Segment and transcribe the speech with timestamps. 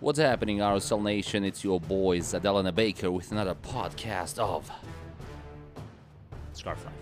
[0.00, 1.42] What's happening, RSL Nation?
[1.42, 4.70] It's your boys, Adele and Baker, with another podcast of
[6.52, 6.94] Scarf Life.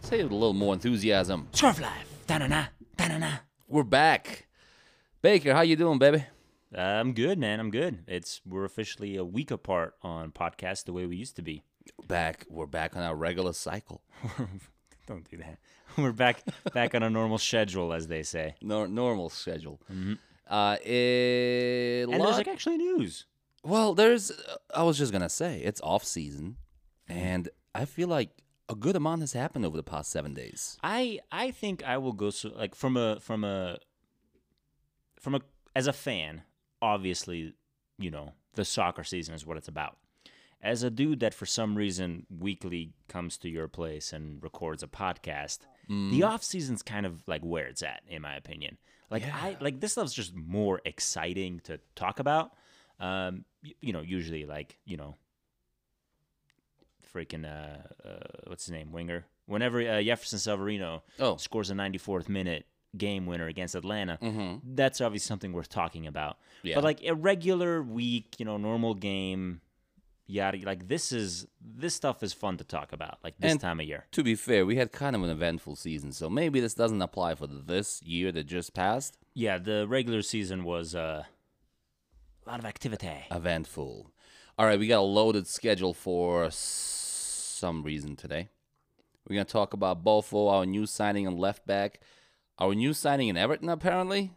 [0.00, 1.48] Say it with a little more enthusiasm.
[1.52, 2.22] Scarf Life.
[2.28, 2.66] Da-na-na.
[2.96, 3.38] Da-na-na.
[3.66, 4.46] We're back.
[5.22, 6.24] Baker, how you doing, baby?
[6.72, 7.58] Uh, I'm good, man.
[7.58, 8.04] I'm good.
[8.06, 11.64] It's we're officially a week apart on podcast the way we used to be.
[12.06, 12.46] Back.
[12.48, 14.02] We're back on our regular cycle.
[15.08, 15.58] Don't do that.
[15.98, 18.54] We're back back on a normal schedule, as they say.
[18.62, 19.80] Nor- normal schedule.
[19.92, 20.14] Mm-hmm.
[20.48, 23.26] Uh, it, And there's like actually news.
[23.64, 24.30] well, there's.
[24.30, 26.56] Uh, I was just gonna say it's off season,
[27.08, 27.18] mm-hmm.
[27.18, 28.30] and I feel like
[28.68, 30.78] a good amount has happened over the past seven days.
[30.82, 33.78] I I think I will go so like from a from a
[35.20, 35.40] from a
[35.74, 36.42] as a fan,
[36.80, 37.54] obviously,
[37.98, 39.96] you know, the soccer season is what it's about.
[40.60, 44.86] As a dude that for some reason weekly comes to your place and records a
[44.86, 46.24] podcast, the mm-hmm.
[46.24, 48.78] off season's kind of like where it's at, in my opinion.
[49.12, 52.52] Like I like this stuff's just more exciting to talk about.
[52.98, 55.16] Um, y- you know, usually like you know,
[57.14, 59.24] freaking uh, uh what's his name, winger.
[59.46, 61.36] Whenever uh, Jefferson Savarino Oh.
[61.36, 62.64] scores a 94th minute
[62.96, 64.74] game winner against Atlanta, Mm-hmm.
[64.74, 66.38] that's obviously something worth talking about.
[66.62, 66.76] Yeah.
[66.76, 69.60] But like a regular week, you know, normal game,
[70.26, 70.58] yada.
[70.64, 73.18] Like this is this stuff is fun to talk about.
[73.24, 74.06] Like this And- time of year.
[74.12, 77.34] To be fair, we had kind of an eventful season, so maybe this doesn't apply
[77.34, 79.16] for this year that just passed.
[79.34, 81.24] Yeah, the regular season was uh,
[82.46, 83.08] a lot of activity.
[83.30, 84.10] Eventful.
[84.58, 88.48] All right, we got a loaded schedule for some reason today.
[89.28, 92.00] We're gonna talk about Bofo, our new signing on left back,
[92.58, 94.32] our new signing in Everton apparently,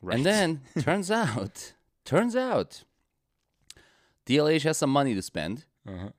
[0.00, 0.16] Right.
[0.16, 2.84] and then turns out, turns out,
[4.28, 5.64] DLH has some money to spend.
[5.86, 6.10] Uh-huh.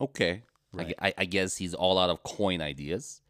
[0.00, 0.42] Okay,
[0.74, 0.94] I Right.
[1.00, 3.20] I, I guess he's all out of coin ideas.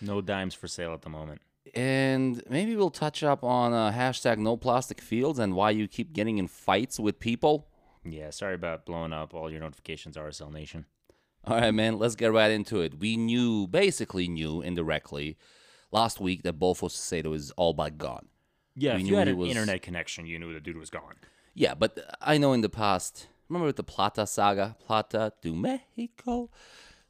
[0.00, 1.40] no dimes for sale at the moment.
[1.74, 6.12] And maybe we'll touch up on uh, hashtag no plastic fields and why you keep
[6.12, 7.66] getting in fights with people.
[8.04, 10.86] Yeah, sorry about blowing up all your notifications, RSL Nation.
[11.44, 12.98] All right, man, let's get right into it.
[12.98, 15.36] We knew, basically knew indirectly
[15.92, 18.28] last week that Bofo Saucedo is all but gone.
[18.74, 21.16] Yeah, We if you had an was- internet connection, you knew the dude was gone.
[21.54, 26.48] Yeah, but I know in the past, remember with the Plata saga, Plata to Mexico?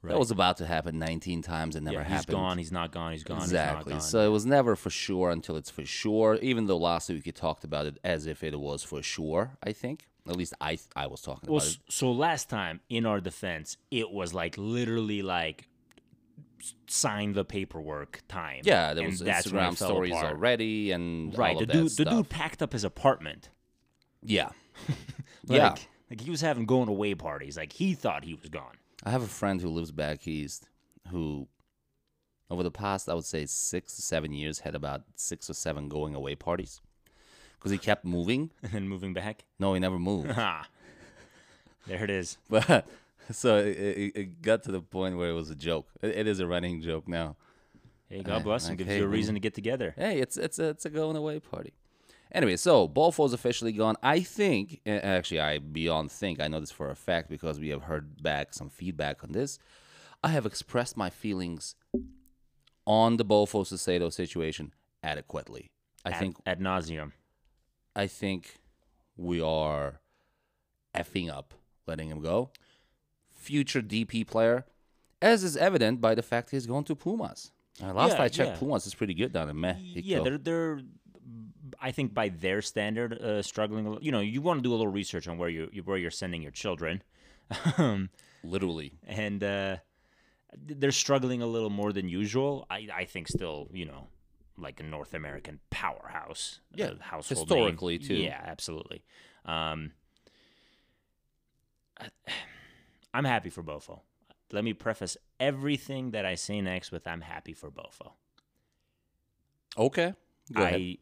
[0.02, 2.28] That was about to happen 19 times and never yeah, he's happened.
[2.28, 2.58] He's gone.
[2.58, 3.12] He's not gone.
[3.12, 3.42] He's gone.
[3.42, 3.92] Exactly.
[3.92, 4.00] He's not gone.
[4.00, 6.36] So it was never for sure until it's for sure.
[6.40, 9.58] Even though last week you talked about it as if it was for sure.
[9.62, 11.78] I think at least I I was talking Well, about it.
[11.92, 15.68] so last time in our defense, it was like literally like
[16.86, 18.60] sign the paperwork time.
[18.64, 20.32] Yeah, there was Instagram stories apart.
[20.32, 23.50] already and Right, the dude, the dude packed up his apartment.
[24.22, 24.50] Yeah,
[25.46, 25.74] Like, yeah.
[26.10, 27.56] Like he was having going away parties.
[27.56, 28.76] Like he thought he was gone.
[29.04, 30.68] I have a friend who lives back east
[31.10, 31.48] who,
[32.50, 35.88] over the past, I would say six to seven years, had about six or seven
[35.88, 36.80] going away parties
[37.58, 38.50] because he kept moving.
[38.62, 40.28] And then moving back, No, he never moved.
[41.86, 42.38] there it is.
[42.48, 42.86] but
[43.30, 45.86] so it, it, it got to the point where it was a joke.
[46.02, 47.36] It, it is a running joke now.
[48.08, 48.70] Hey, God Uh, bless him.
[48.72, 49.94] like, Gives hey, you a reason to get together.
[49.96, 51.72] Hey, it's it's a it's a going away party.
[52.32, 53.96] Anyway, so Bofo's officially gone.
[54.02, 56.40] I think, actually, I beyond think.
[56.40, 59.58] I know this for a fact because we have heard back some feedback on this.
[60.22, 61.74] I have expressed my feelings
[62.86, 65.70] on the Bofo Saucedo situation adequately.
[66.04, 67.12] I Ad- think ad nauseum.
[67.96, 68.58] I think
[69.16, 70.00] we are
[70.94, 71.54] effing up
[71.86, 72.50] letting him go.
[73.34, 74.66] Future DP player,
[75.20, 77.50] as is evident by the fact he's going to Pumas.
[77.82, 78.56] Uh, last Yeah, I checked, yeah.
[78.58, 80.00] Pumas is pretty good down in Mexico.
[80.04, 80.80] Yeah, they're they're.
[81.80, 83.86] I think by their standard, uh, struggling.
[83.86, 85.96] a li- You know, you want to do a little research on where you where
[85.98, 87.02] you're sending your children,
[87.78, 88.10] um,
[88.42, 88.92] literally.
[89.06, 89.76] and uh,
[90.56, 92.66] they're struggling a little more than usual.
[92.70, 94.08] I I think still, you know,
[94.56, 96.60] like a North American powerhouse.
[96.74, 98.08] Yeah, household historically, name.
[98.08, 98.14] too.
[98.14, 99.04] Yeah, absolutely.
[99.44, 99.92] Um,
[101.98, 102.08] I-
[103.14, 104.00] I'm happy for Bofo.
[104.52, 108.12] Let me preface everything that I say next with I'm happy for Bofo.
[109.76, 110.14] Okay.
[110.52, 110.74] Go ahead.
[110.74, 110.98] I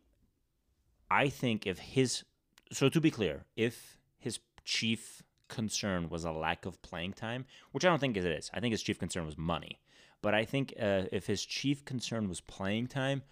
[1.10, 2.24] I think if his
[2.72, 7.84] so to be clear, if his chief concern was a lack of playing time, which
[7.84, 8.50] I don't think it is.
[8.52, 9.80] I think his chief concern was money.
[10.20, 13.22] But I think uh, if his chief concern was playing time,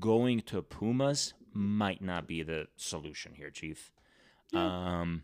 [0.00, 3.92] going to Pumas might not be the solution here, chief.
[4.52, 5.22] Um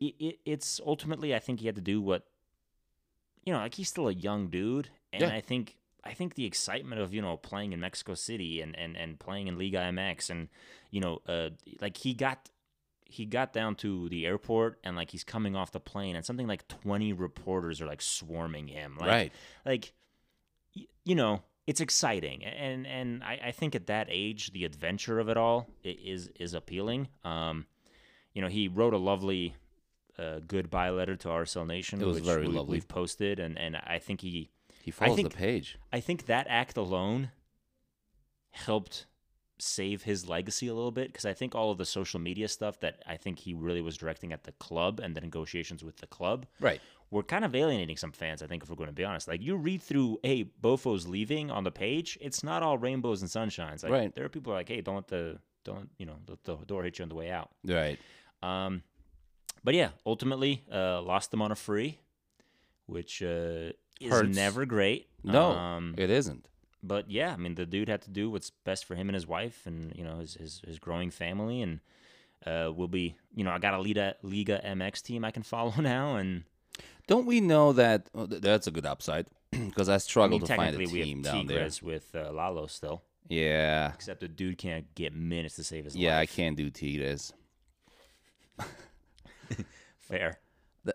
[0.00, 2.26] it, it, it's ultimately I think he had to do what
[3.44, 5.28] you know, like he's still a young dude and Yeah.
[5.28, 8.96] I think I think the excitement of you know playing in Mexico City and and
[8.96, 10.48] and playing in Liga MX and
[10.90, 12.50] you know uh like he got
[13.04, 16.46] he got down to the airport and like he's coming off the plane and something
[16.46, 19.32] like 20 reporters are like swarming him like right.
[19.64, 19.92] like
[21.04, 25.28] you know it's exciting, and and I, I think at that age, the adventure of
[25.28, 27.08] it all is is appealing.
[27.24, 27.66] Um,
[28.34, 29.54] you know, he wrote a lovely
[30.18, 32.72] uh, goodbye letter to RSL Nation, It was which very we, lovely.
[32.72, 34.50] we've posted, and and I think he
[34.84, 35.78] He follows think- the page.
[35.92, 37.30] I think that act alone
[38.50, 39.06] helped
[39.58, 42.80] save his legacy a little bit because I think all of the social media stuff
[42.80, 46.06] that I think he really was directing at the club and the negotiations with the
[46.06, 46.80] club Right.
[47.10, 48.42] were kind of alienating some fans.
[48.42, 51.50] I think if we're going to be honest, like you read through, hey, Bofo's leaving
[51.50, 53.82] on the page, it's not all rainbows and sunshines.
[53.84, 54.14] Like, Right.
[54.14, 56.56] There are people who are like, hey, don't let the don't you know the, the
[56.66, 57.50] door hit you on the way out.
[57.64, 57.98] Right.
[58.42, 58.82] Um,
[59.62, 62.00] but yeah, ultimately, uh, lost them on a free,
[62.86, 64.34] which uh, is Hurts.
[64.36, 65.08] never great.
[65.22, 66.48] No, Um, it isn't.
[66.82, 69.26] but yeah, I mean, the dude had to do what's best for him and his
[69.26, 71.80] wife, and you know his his, his growing family, and
[72.46, 75.74] uh, will be you know I got a Liga Liga MX team I can follow
[75.80, 76.44] now, and
[77.06, 79.26] Don't we know that well, th- that's a good upside?
[79.50, 81.68] Because I I struggle mean, to find a team down there.
[81.82, 83.92] With uh, Lalo still, Yeah.
[83.94, 86.02] except the dude can't get minutes to save his life.
[86.02, 87.32] Yeah, I can't do Tigres.
[90.00, 90.38] Fair.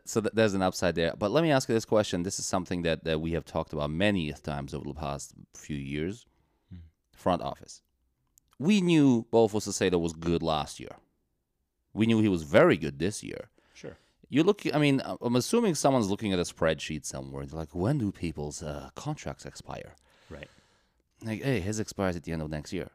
[0.06, 1.14] So th- there's an upside there.
[1.18, 2.24] But let me ask you this question.
[2.24, 5.78] This is something that, that we have talked about many times over the past few
[5.78, 6.26] years.
[7.16, 7.82] Front office.
[8.60, 10.96] We knew both Bofo Saucedo was good last year.
[11.94, 13.50] We knew he was very good this year.
[13.74, 13.98] Sure.
[14.30, 14.62] You look.
[14.74, 17.46] I mean, uh, I'm assuming someone's looking at a spreadsheet somewhere.
[17.46, 19.96] They're like, when do people's uh, contracts expire?
[20.30, 20.48] Right.
[21.24, 22.90] Like, hey, his expires at the end of next year.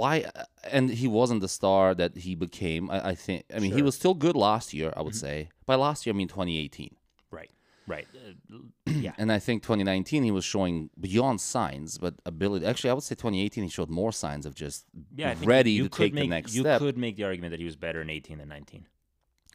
[0.00, 0.14] Why?
[0.34, 0.44] uh,
[0.76, 2.90] And he wasn't the star that he became.
[2.90, 3.44] I, I think.
[3.54, 3.76] I mean, he Sure.
[3.78, 3.84] Mm-hmm.
[3.86, 4.90] was still good last year.
[4.96, 5.48] I would say.
[5.66, 6.96] By last year, I mean 2018.
[7.30, 7.50] Right.
[7.86, 8.06] Right.
[8.14, 8.58] Uh,
[9.06, 9.12] yeah.
[9.18, 12.64] And I think 2019 he was showing beyond signs, but ability.
[12.64, 14.84] Actually, I would say 2018 he showed more signs of just
[15.14, 15.34] Yeah.
[15.44, 16.78] Ready you to take make, the next You step.
[16.78, 18.86] could make the argument that he was better in 18 than 19.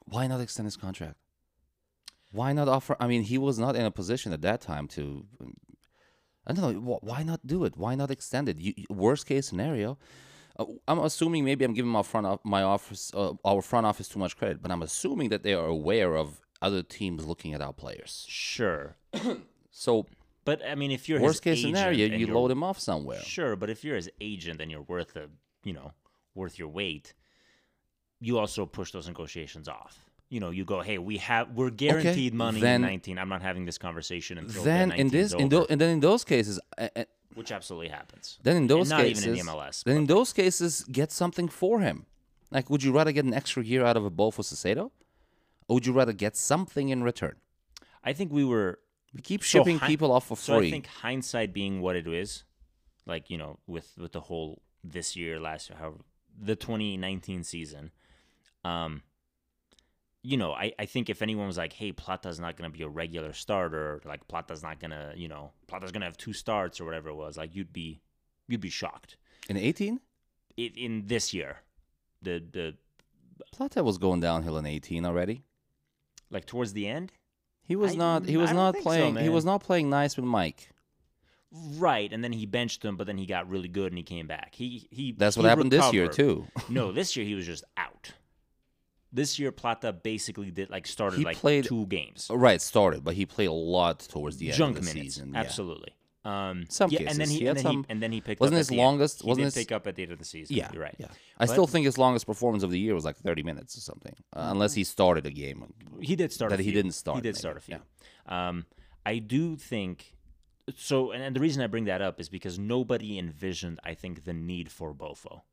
[0.06, 1.18] Why not extend his contract?
[2.32, 2.96] Why not offer?
[3.00, 5.26] I mean, he was not in a position at that time to.
[6.48, 6.80] I don't know.
[6.98, 7.76] wh- Why not do it?
[7.78, 8.58] Why not extend it?
[8.58, 9.98] You, worst case scenario,
[10.58, 14.08] uh, I'm assuming maybe I'm giving my front of, my office uh, our front office
[14.08, 17.62] too much credit, but I'm assuming that they are aware of other teams looking at
[17.62, 18.26] our players.
[18.28, 18.96] Sure.
[19.72, 20.08] So
[20.44, 23.20] But I mean, if you're worst his case scenario, you load him off somewhere.
[23.22, 25.28] Sure, but if you're his agent and you're worth a,
[25.64, 25.92] you know,
[26.34, 27.14] worth your weight,
[28.20, 30.04] you also push those negotiations off.
[30.30, 33.18] You know, you go, hey, we have we're guaranteed money then- in 19.
[33.18, 36.24] I'm not having this conversation until Then in this, in those, and then in those
[36.26, 38.38] cases, uh, uh, which absolutely happens.
[38.44, 39.84] then in And those not cases, even in the MLS.
[39.84, 42.06] then in those cases, get something for him.
[42.52, 44.92] Like, would you rather get an extra year out of a Bofo Saucedo,
[45.68, 47.36] or would you rather get something in return?
[48.04, 48.80] I think we were
[49.14, 50.68] We keep So shipping hi- people off for So free.
[50.68, 52.44] I think hindsight being what it is,
[53.06, 55.92] like you know, with with the whole this year, last year, how
[56.50, 57.92] the 2019 season,
[58.66, 59.04] um,
[60.24, 62.90] you know, I, I think if anyone was like, hey, Plata's not gonna be a
[62.90, 67.10] regular starter, like Plata's not gonna, you know, Plata's gonna have two starts or whatever
[67.10, 68.02] it was, like you'd be
[68.48, 69.18] you'd be shocked.
[69.50, 70.00] in 18,
[70.58, 71.58] In, in this year,
[72.22, 72.76] the the
[73.54, 75.44] Plata was going downhill in 18 already.
[76.32, 77.14] like towards the end,
[77.62, 78.26] He was I- not.
[78.26, 79.16] He was not think so, playing.
[79.18, 80.70] he was not playing nice with Mike.
[81.78, 84.28] right, and then he benched him, but then he got really good and he came
[84.28, 84.56] back.
[84.56, 85.14] He he.
[85.14, 86.46] That's what he happened this year too.
[86.70, 88.12] No, this year he was just out.
[89.12, 92.30] This year Plata basically did like started He like played- two games.
[92.30, 95.32] right, started, but he played a lot towards the end Junk of the minutes, season.
[95.34, 95.40] yeah.
[95.40, 95.94] absolutely.
[96.26, 97.32] Um, Some yeah, and then cases.
[97.32, 98.42] he, He and, then some- he and then he picked up.
[98.42, 98.86] wasn't up his at the end.
[98.86, 100.58] longest- He wasn't did his- pick up at the end of the season.
[100.58, 100.96] Yeah, you're right.
[101.00, 101.08] Yeah,
[101.38, 103.80] I But- still think his longest performance of the year was like 30 minutes or
[103.82, 105.74] something, uh, unless he started a game.
[106.02, 106.50] He did start.
[106.50, 106.82] That a he few.
[106.82, 107.80] didn't start, He did maybe, start a few.
[108.26, 108.66] Um,
[109.06, 110.18] I do think
[110.76, 114.26] so, and, and the reason I bring that up is because nobody envisioned, I think,
[114.26, 115.44] the need for Bofo.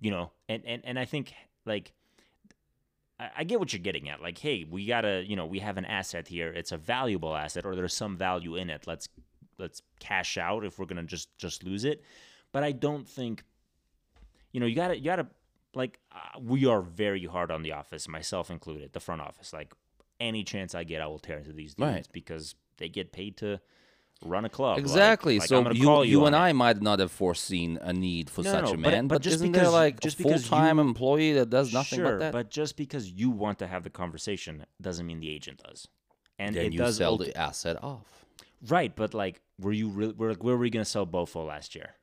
[0.00, 1.34] You know, and and and I think
[1.66, 1.92] like.
[3.36, 4.22] I get what you're getting at.
[4.22, 6.52] Like, hey, we gotta, you know, we have an asset here.
[6.52, 8.86] It's a valuable asset, or there's some value in it.
[8.86, 9.08] Let's
[9.58, 12.02] let's cash out if we're gonna just just lose it.
[12.52, 13.42] But I don't think,
[14.52, 15.26] you know, you gotta you gotta
[15.74, 19.52] like uh, we are very hard on the office, myself included, the front office.
[19.52, 19.74] Like
[20.20, 22.08] any chance I get, I will tear into these dudes Right.
[22.12, 23.60] because they get paid to
[24.24, 24.78] run a club.
[24.78, 25.38] Exactly.
[25.38, 26.38] like, I'm so you, you, you and it.
[26.38, 29.22] I might not have foreseen a need for No, such no, a man, but but,
[29.22, 32.32] just isn't because- there like just a full time employee that does nothing sure, but
[32.32, 32.50] that?
[32.50, 35.86] just because you want to have the conversation doesn't mean the agent does.
[36.38, 38.06] And then it you does sell the asset off.
[38.68, 40.12] right, but like, were you really?
[40.14, 41.94] Were, where were we gonna sell Bofo last year?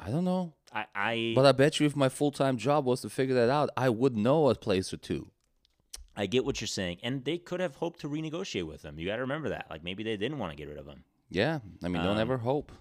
[0.00, 3.02] I don't know, I, I, but I bet you if my full time job was
[3.02, 5.30] to figure that out, I would know a place or two.
[6.16, 8.98] I get what you're saying, and they could have hoped to renegotiate with him.
[8.98, 9.66] You got to remember that.
[9.70, 11.04] Like maybe they didn't want to get rid of him.
[11.34, 12.72] Yeah, I mean, don't Um, ever hope.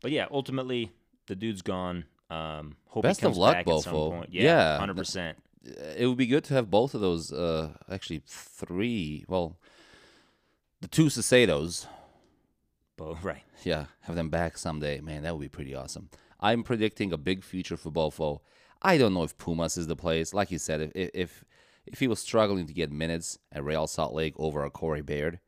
[0.00, 0.90] But yeah, ultimately
[1.26, 2.04] the dude's gone.
[2.30, 4.10] Um, hope Best he of comes luck, back at some Bofo.
[4.10, 4.32] point.
[4.32, 5.38] Yeah, Yeah, hundred percent.
[5.96, 7.32] It would be good to have both of those.
[7.32, 9.24] Uh, actually, three.
[9.28, 9.58] Well,
[10.80, 11.86] the two Saucedos,
[12.98, 13.42] Bofo, right?
[13.64, 15.00] Yeah, have them back someday.
[15.00, 16.08] Man, that would be pretty awesome.
[16.40, 18.40] I'm predicting a big future for Bofo.
[18.80, 20.34] I don't know if Pumas is the place.
[20.34, 21.44] Like you said, if if
[21.86, 25.38] if he was struggling to get minutes at Real Salt Lake over a Corey Baird,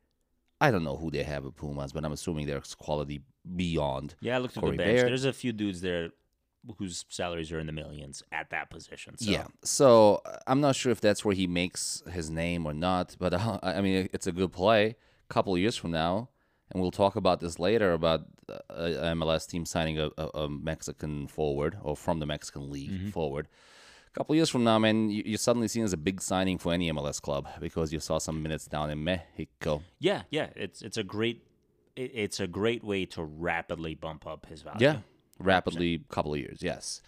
[0.61, 3.21] I don't know who they have at Pumas, but I'm assuming there's quality
[3.55, 4.15] beyond.
[4.21, 4.97] Yeah, I looked at Corey the bench.
[4.97, 5.09] Baird.
[5.09, 6.09] There's a few dudes there
[6.77, 9.17] whose salaries are in the millions at that position.
[9.17, 9.29] So.
[9.29, 9.47] Yeah.
[9.63, 13.33] So uh, I'm not sure if that's where he makes his name or not, but
[13.33, 14.95] uh, I mean, it's a good play.
[15.29, 16.29] A couple of years from now,
[16.71, 20.49] and we'll talk about this later about uh, a MLS team signing a, a, a
[20.49, 23.47] Mexican forward or from the Mexican League forward.
[24.15, 26.71] Couple of years from now, man, you, you're suddenly seen as a big signing for
[26.71, 29.83] any MLS club because you saw some minutes down in Mexico.
[29.99, 30.47] Yeah, yeah.
[30.55, 31.45] It's it's a great
[31.97, 34.79] it's a great way to rapidly bump up his value.
[34.79, 34.97] Yeah,
[35.37, 36.59] rapidly, couple of years.
[36.61, 37.01] Yes.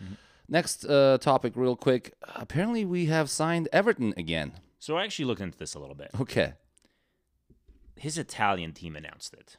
[0.49, 2.13] Next uh, topic, real quick.
[2.35, 4.53] Apparently, we have signed Everton again.
[4.79, 6.11] So I actually looked into this a little bit.
[6.19, 6.53] Okay.
[7.95, 9.55] His Italian team announced it.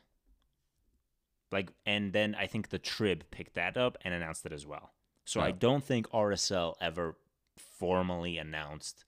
[1.50, 4.90] Like and then I think the Trib picked that up and announced it as well.
[5.25, 7.17] So I don't think RSL ever
[7.79, 9.05] formally announced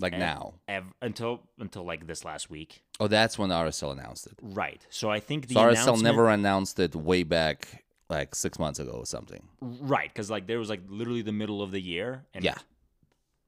[0.00, 0.54] Like ev- now.
[0.68, 2.82] ev- until until like this last week.
[3.00, 4.34] Oh, that's when RSL announced it.
[4.42, 4.84] Right.
[4.90, 8.92] So I think the So RSL never announced it way back like six months ago
[8.92, 9.48] or something.
[9.60, 12.58] Right, because like there was like literally the middle of the year, and Yeah.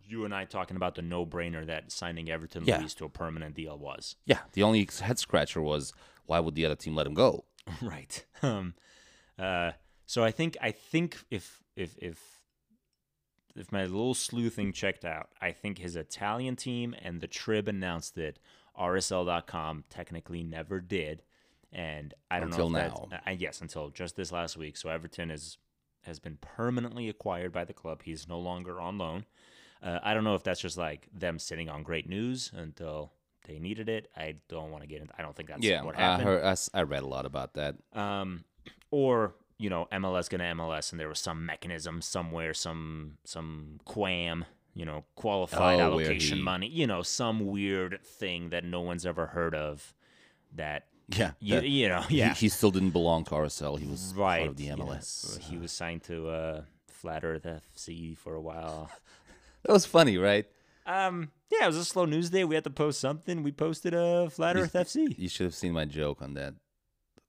[0.05, 2.79] you and I talking about the no-brainer that signing Everton Yeah.
[2.79, 4.17] Luis to a permanent deal was.
[4.25, 4.41] Yeah.
[4.53, 5.93] The only head scratcher was
[6.27, 7.45] why would the other team let him go?
[7.83, 8.25] right.
[8.43, 8.75] Um.
[9.39, 9.73] Uh.
[10.07, 12.36] So I think I think if if if
[13.57, 18.19] if my little sleuthing checked out, I think his Italian team and the Trib announced
[18.19, 18.39] it.
[18.79, 21.23] RSL.com technically never did,
[21.73, 23.09] and I don't Until know if now.
[23.11, 24.77] That's, uh, yes, until just this last week.
[24.77, 25.59] So Everton is
[26.03, 28.03] has been permanently acquired by the club.
[28.05, 29.25] He's no longer on loan.
[29.83, 33.13] Uh, I don't know if that's just like them sitting on great news until
[33.47, 34.09] they needed it.
[34.17, 35.15] I don't want to get into.
[35.19, 35.83] I don't think that's yeah.
[35.83, 36.29] what I happened.
[36.29, 36.45] heard.
[36.45, 37.77] I, I read a lot about that.
[37.93, 38.45] Um,
[38.91, 44.45] or you know, MLS gonna MLS, and there was some mechanism somewhere, some some quam,
[44.75, 49.07] you know, qualified Oh, allocation he- money, you know, some weird thing that no one's
[49.07, 49.95] ever heard of.
[50.55, 51.33] That Yeah.
[51.41, 53.77] you that- you know, he- yeah, He, still didn't belong to RSL.
[53.77, 54.39] He was right.
[54.41, 55.39] part of the you MLS.
[55.39, 58.91] he was signed to uh, Flat Earth FC for a while.
[59.65, 60.47] that was funny, right?
[60.87, 62.45] Um, yeah, it was a slow news day.
[62.45, 63.43] We had to post something.
[63.43, 65.15] We posted a Flat You- Earth FC.
[65.19, 66.55] You should have seen my joke on that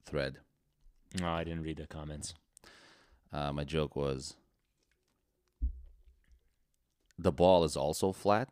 [0.06, 0.38] thread.
[1.20, 2.34] No, I didn't read the comments.
[3.32, 4.36] Uh, my joke was
[7.18, 8.50] the ball is also flat,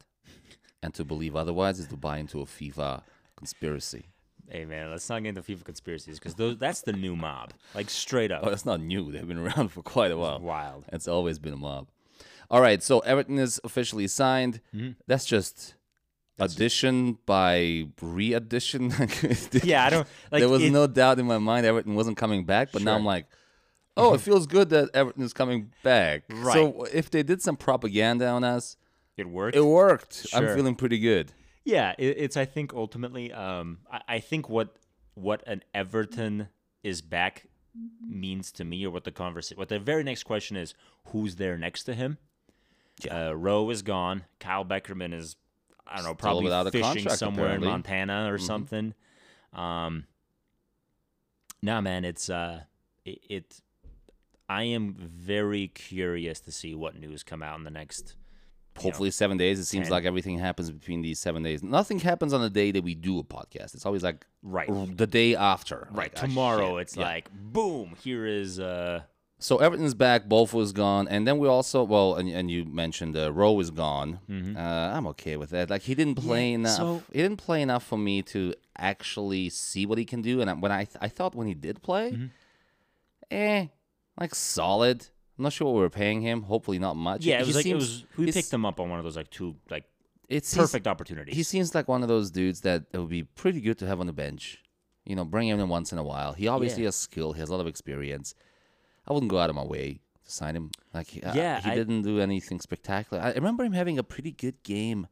[0.81, 3.03] and to believe otherwise is to buy into a FIFA
[3.35, 4.07] conspiracy.
[4.49, 7.53] Hey man, let's not get into FIFA conspiracies because that's the new mob.
[7.73, 8.41] Like straight up.
[8.43, 9.11] Oh, that's not new.
[9.11, 10.39] They've been around for quite a while.
[10.39, 10.85] Wild.
[10.91, 11.87] It's always been a mob.
[12.51, 14.61] All right, so Everton is officially signed.
[14.73, 14.91] Mm-hmm.
[15.07, 15.73] That's just
[16.39, 18.91] addition by re-addition.
[19.63, 20.39] Yeah, I don't like.
[20.41, 23.05] there was it- no doubt in my mind Everton wasn't coming back, but now I'm
[23.05, 23.25] like,
[23.97, 26.23] oh, it feels good that Everton is coming back.
[26.29, 26.53] Right.
[26.53, 28.77] So if they did some propaganda on us,
[29.17, 29.55] It worked.
[29.55, 30.27] it worked.
[30.33, 31.31] I'm feeling pretty good.
[31.63, 32.37] yeah, it, it's.
[32.37, 34.75] I think ultimately, um, I, I think what
[35.15, 36.49] what an Everton
[36.83, 37.47] is back
[38.05, 40.73] means to me, or what the conversation, what the very next question is,
[41.07, 42.17] who's there next to him?
[43.03, 43.29] Yeah.
[43.29, 44.23] Uh, Rowe is gone.
[44.39, 45.35] Kyle Beckerman is,
[45.87, 47.67] I don't know, probably without a fishing contract, somewhere apparently.
[47.67, 47.75] Mm-hmm.
[47.75, 48.93] in Montana or something.
[49.53, 50.05] Um,
[51.61, 52.61] nah, man, it's uh,
[53.05, 53.61] it, it.
[54.47, 58.15] I am very curious to see what news come out in the next.
[58.77, 59.57] Hopefully, seven days.
[59.57, 61.63] It seems like everything happens between these seven days.
[61.63, 63.73] Nothing happens on the day that we do a podcast.
[63.73, 64.67] It's always like Right.
[64.97, 65.87] the day after.
[65.91, 66.11] Right.
[66.13, 66.81] Like, Tomorrow, shit.
[66.81, 67.03] it's Yeah.
[67.03, 69.03] like, boom, here is uh
[69.37, 70.27] So Everton's back.
[70.29, 73.69] Both was gone, and then we also well, and, and you mentioned uh, Rowe is
[73.69, 74.19] gone.
[74.55, 75.69] Uh, I'm okay with that.
[75.69, 76.77] Like he didn't play enough.
[76.77, 80.41] so- he didn't play enough for me to actually see what he can do.
[80.41, 82.25] And I- when I I thought when he did play, Mm-hmm.
[83.31, 83.67] eh,
[84.19, 85.07] like solid.
[85.37, 86.43] I'm not sure what we were paying him.
[86.43, 87.25] Hopefully not much.
[87.25, 89.17] Yeah, it He was like it was we picked him up on one of those
[89.17, 89.83] like two like
[90.29, 91.35] It's he's- perfect opportunities.
[91.35, 93.99] He seems like one of those dudes that it would be pretty good to have
[93.99, 94.63] on the bench.
[95.05, 96.31] You know, bring him in once in a while.
[96.33, 96.87] He obviously Yeah.
[96.87, 97.33] has skill.
[97.33, 98.33] He has a lot of experience.
[99.07, 100.71] I wouldn't go out of my way to sign him.
[100.93, 103.21] Like, he, uh, Yeah, he I- didn't do anything spectacular.
[103.21, 105.07] I remember him having a pretty good game.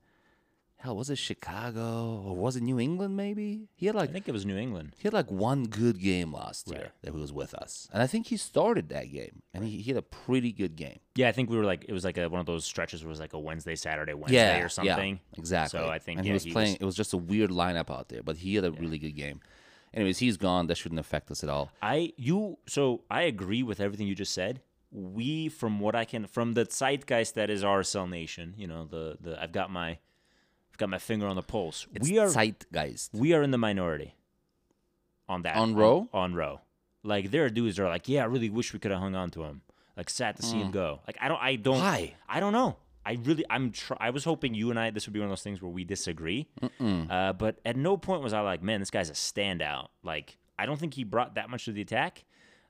[0.78, 3.16] Hell, was it Chicago or was it New England?
[3.16, 4.96] Maybe he had like I think it was New England.
[4.98, 8.08] he had like one good game last year that he was with us, and I
[8.08, 11.00] think he started that game, and he, he had a pretty good game.
[11.16, 13.08] Yeah, I think we were like it was like a, one of those stretches where
[13.08, 15.22] it was like a Wednesday, Saturday, Wednesday yeah, or something.
[15.32, 15.80] Yeah, exactly.
[15.80, 16.76] So I think and yeah, he was he playing.
[16.82, 19.40] It was just a weird lineup out there, but he had a really good game.
[19.94, 20.68] Anyways, he's gone.
[20.68, 21.72] That shouldn't affect us at all.
[21.82, 24.62] I you so I agree with everything you just said.
[24.92, 29.18] We from what I can from the zeitgeist that is RSL Nation, you know, the
[29.20, 31.88] the I've got my I've got my finger on the pulse.
[31.94, 33.10] It's we are zeitgeist.
[33.14, 34.16] we are in the minority
[35.30, 36.10] on that On Rowe?
[36.14, 36.62] on, Rowe.
[37.04, 39.16] Like there are dudes that are like, yeah, I really wish we could have hung
[39.16, 39.62] on to him.
[39.96, 41.02] Like sad to see him go.
[41.06, 41.82] Like I don't, I don't, Mm.
[41.82, 42.14] Why?
[42.28, 42.78] I don't know.
[43.06, 43.72] I really, I'm.
[43.72, 45.72] Tr- I was hoping you and I, this would be one of those things where
[45.72, 46.48] we disagree.
[46.82, 49.88] Uh, but at no point was I like, man, this guy's a standout.
[50.04, 52.24] Like I don't think he brought that much to the attack,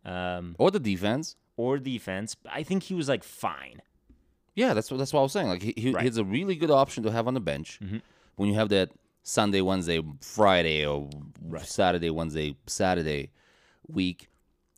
[0.06, 1.36] um, Or the defense.
[1.58, 2.36] or defense.
[2.52, 3.82] I think he was like fine.
[4.56, 5.48] Yeah, that's what that's what I was saying.
[5.48, 6.04] Like he, he Right.
[6.04, 7.80] he's a really good option to have on the bench
[8.36, 8.92] when you have that
[9.24, 11.10] Sunday, Wednesday, Friday, or
[11.64, 13.32] Saturday, Wednesday, Saturday
[13.88, 14.30] week.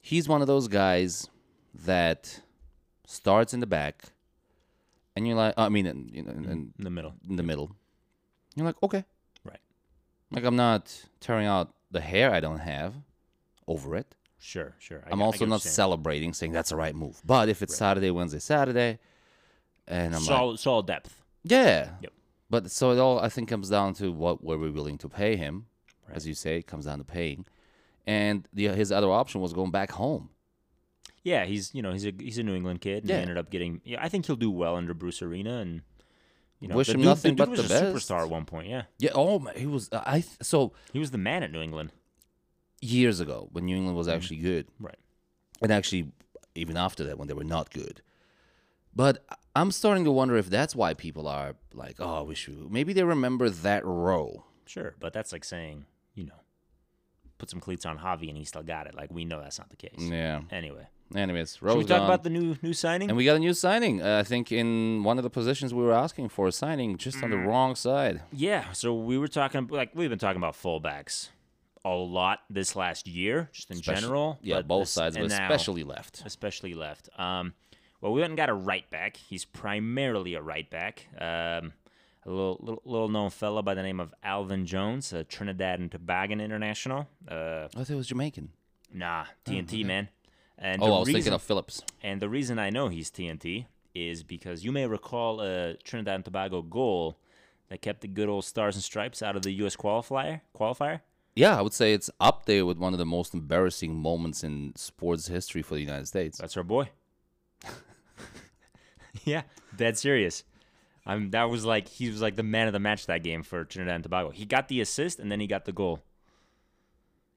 [0.02, 1.30] He's one of those guys
[1.74, 2.42] that
[3.08, 4.04] starts in the back,
[5.16, 7.14] and you're like, I mean, in, you know, in, in, In the middle.
[7.30, 7.76] in the middle.
[8.56, 9.04] You're like, okay,
[9.44, 9.60] Right.
[10.32, 12.94] like I'm not tearing out the hair I don't have
[13.68, 14.16] over it.
[14.40, 15.04] Sure, sure.
[15.10, 15.74] I I also not saying.
[15.74, 17.22] celebrating, saying that's the right move.
[17.26, 19.00] But if it's Saturday, Wednesday, Saturday,
[19.88, 21.22] and I'm like, solid, solid depth.
[21.44, 21.90] yeah.
[22.02, 22.12] Yep.
[22.50, 25.36] But so it all I think comes down to what were we willing to pay
[25.36, 25.66] him,
[26.12, 27.46] as you say, it comes down to paying,
[28.06, 30.30] and the his other option was going back home.
[31.26, 33.00] Yeah, he's you know he's a he's a New England kid.
[33.04, 33.16] And Yeah.
[33.18, 33.82] He ended up getting.
[33.84, 35.82] Yeah, I think he'll do well under Bruce Arena, and
[36.60, 38.10] you know, Wish him dude, nothing the but was the a best.
[38.10, 38.70] superstar at one point.
[38.70, 39.10] Yeah, Yeah.
[39.16, 39.90] Oh my, he was.
[39.92, 41.92] Uh, I th- so he was the man at New England.
[42.82, 44.16] years ago when New England was mm-hmm.
[44.16, 45.00] actually good, Right.
[45.62, 46.12] and actually
[46.54, 48.02] even after that when they were not good.
[48.96, 52.56] But I'm starting to wonder if that's why people are like, oh, I wish we.
[52.70, 54.46] Maybe they remember that Rowe.
[54.68, 56.40] Sure, but that's like saying you know,
[57.40, 58.94] put some cleats on Javi and he still got it.
[58.96, 60.00] Like we know that's not the case.
[60.00, 60.42] Yeah.
[60.52, 62.06] Anyway, Anyways, should we talk gone.
[62.06, 63.10] about the new new signing?
[63.10, 64.02] And we got a new signing.
[64.02, 67.22] Uh, I think in one of the positions we were asking for a signing, just
[67.24, 67.46] on the Mm.
[67.48, 68.22] wrong side.
[68.34, 71.30] Yeah, so we were talking like we've been talking about fullbacks
[71.86, 74.40] a lot this last year, just in Especially- general.
[74.42, 76.24] Yeah, both this- sides, but and now- especially left.
[76.26, 77.08] especially left.
[77.20, 77.54] Um,
[78.02, 79.18] well, we went and got a right back.
[79.18, 81.08] He's primarily a right back.
[81.20, 81.74] Um,
[82.26, 85.92] a little, little little known fella by the name of Alvin Jones, a Trinidad and
[85.92, 87.08] Tobago international.
[87.30, 88.50] Uh, I thought it was Jamaican.
[88.92, 90.10] nah, TNT man.
[90.58, 91.82] And Oh, I was reason, thinking of Phillips.
[92.02, 96.26] and the reason I know he's TNT is because you may recall a Trinidad and
[96.26, 97.18] Tobago goal
[97.70, 99.76] that kept the good old stars and stripes out of the U.S.
[99.76, 100.42] qualifier.
[100.58, 101.02] Qualifier.
[101.36, 104.74] Yeah, I would say it's up there with one of the most embarrassing moments in
[104.78, 106.38] sports history for the United States.
[106.38, 106.90] That's our boy.
[109.24, 109.42] yeah,
[109.76, 110.44] dead serious.
[111.06, 111.32] I'm.
[111.32, 113.96] That was like he was like the man of the match that game for Trinidad
[113.96, 114.30] and Tobago.
[114.32, 116.04] He got the assist and then he got the goal.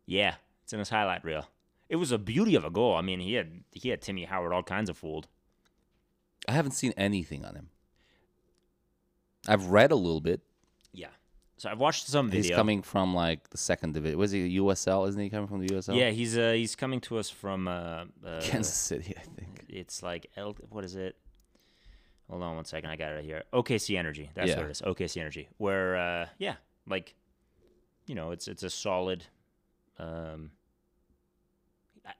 [0.06, 1.46] Yeah, it's in his highlight reel.
[1.88, 2.94] It was a beauty of a goal.
[2.94, 5.28] I mean, he had he had Timmy Howard all kinds of fooled.
[6.48, 7.70] I haven't seen anything on him.
[9.46, 10.40] I've read a little bit.
[10.92, 11.08] Yeah.
[11.56, 12.42] So I've watched some video.
[12.42, 14.18] He's coming from like the second division.
[14.18, 15.08] Was he USL?
[15.08, 15.96] Isn't he coming from the USL?
[15.96, 19.64] Yeah, he's uh he's coming to us from uh, uh Kansas City, I think.
[19.68, 21.16] it's like L what is it?
[22.30, 23.42] Hold on one second, I got it here.
[23.54, 24.30] OKC Energy.
[24.34, 24.56] That's Yeah.
[24.58, 24.82] what it is.
[24.82, 25.48] OKC Energy.
[25.56, 27.14] Where uh yeah, like
[28.06, 29.24] you know, it's it's a solid
[29.98, 30.50] um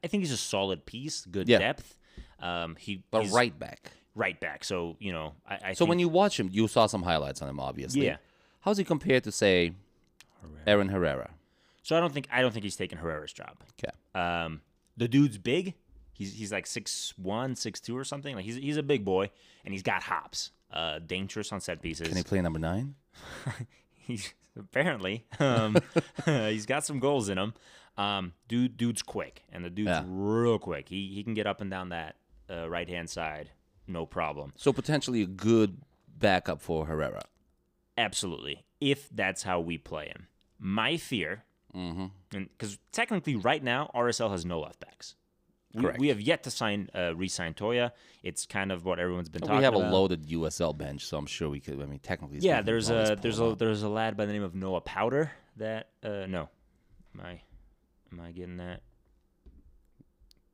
[0.05, 1.59] I- think he's a solid piece, good Yeah.
[1.59, 1.97] depth.
[2.41, 3.93] Um he But right back.
[4.15, 4.65] right back.
[4.65, 7.41] So, you know, I, I So think, when you watch him, you saw some highlights
[7.43, 8.05] on him, obviously.
[8.07, 8.17] Yeah.
[8.61, 9.73] How's he compared to say
[10.67, 11.31] Aaron Herrera?
[11.83, 13.57] So I don't think I don't think he's taking Herrera's job.
[13.83, 13.93] Okay.
[14.21, 14.61] Um,
[14.97, 15.75] the dude's big.
[16.13, 18.35] He's he's like six one, six two or something.
[18.35, 19.31] Like he's he's a big boy,
[19.65, 20.51] and he's got hops.
[20.71, 22.09] Uh, dangerous on set pieces.
[22.09, 22.95] Can he play number nine?
[24.09, 25.77] he's apparently um,
[26.25, 27.55] he's got some goals in him.
[27.97, 30.05] Um, dude, dude's quick, and the dude's Yeah.
[30.09, 30.89] real quick.
[30.89, 32.17] He he can get up and down that
[32.51, 33.51] uh, right hand side,
[33.87, 34.53] no problem.
[34.57, 35.79] So potentially a good
[36.19, 37.23] backup for Herrera.
[37.97, 40.27] Absolutely, if that's how we play him.
[40.59, 41.45] My fear,
[41.77, 42.07] Mm-hmm.
[42.31, 45.15] because technically right now RSL has no left backs.
[45.75, 45.99] We, Correct.
[45.99, 47.93] we have yet to sign uh, re-sign Toia.
[48.23, 49.59] It's kind of what everyone's been talking about.
[49.59, 49.93] We have about.
[49.93, 51.81] a loaded USL bench, so I'm sure we could.
[51.81, 54.55] I mean, technically, yeah, there's a there's a there's a lad by the name of
[54.55, 56.49] Noah Powder that uh no,
[57.15, 57.41] am I
[58.13, 58.81] am I getting that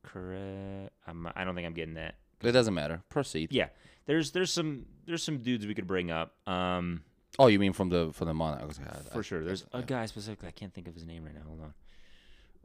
[0.03, 0.91] correct?
[1.07, 2.15] I'm, I don't think I'm getting that.
[2.41, 3.01] It doesn't matter.
[3.09, 3.53] Proceed.
[3.53, 3.69] Yeah,
[4.05, 6.33] there's there's some there's some dudes we could bring up.
[6.47, 7.03] Um,
[7.37, 8.79] Oh, you mean from the from the Monarchs?
[9.11, 9.43] for sure.
[9.43, 10.47] There's a guy specifically.
[10.47, 11.41] I can't think of his name right now.
[11.45, 11.73] Hold on.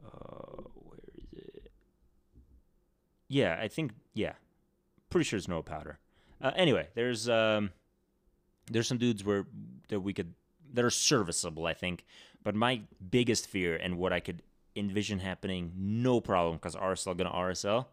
[0.05, 0.80] Uh, where is it?
[3.31, 3.93] Yeah, I think.
[4.13, 4.33] Yeah,
[5.09, 5.99] pretty sure it's Noah Powder.
[6.41, 7.71] Uh, anyway, there's um,
[8.69, 9.45] there's some dudes where
[9.87, 10.33] that we could
[10.73, 11.65] that are serviceable.
[11.65, 12.03] I think,
[12.43, 14.41] but my biggest fear and what I could
[14.75, 17.85] envision happening, no problem, because RSL gonna RSL,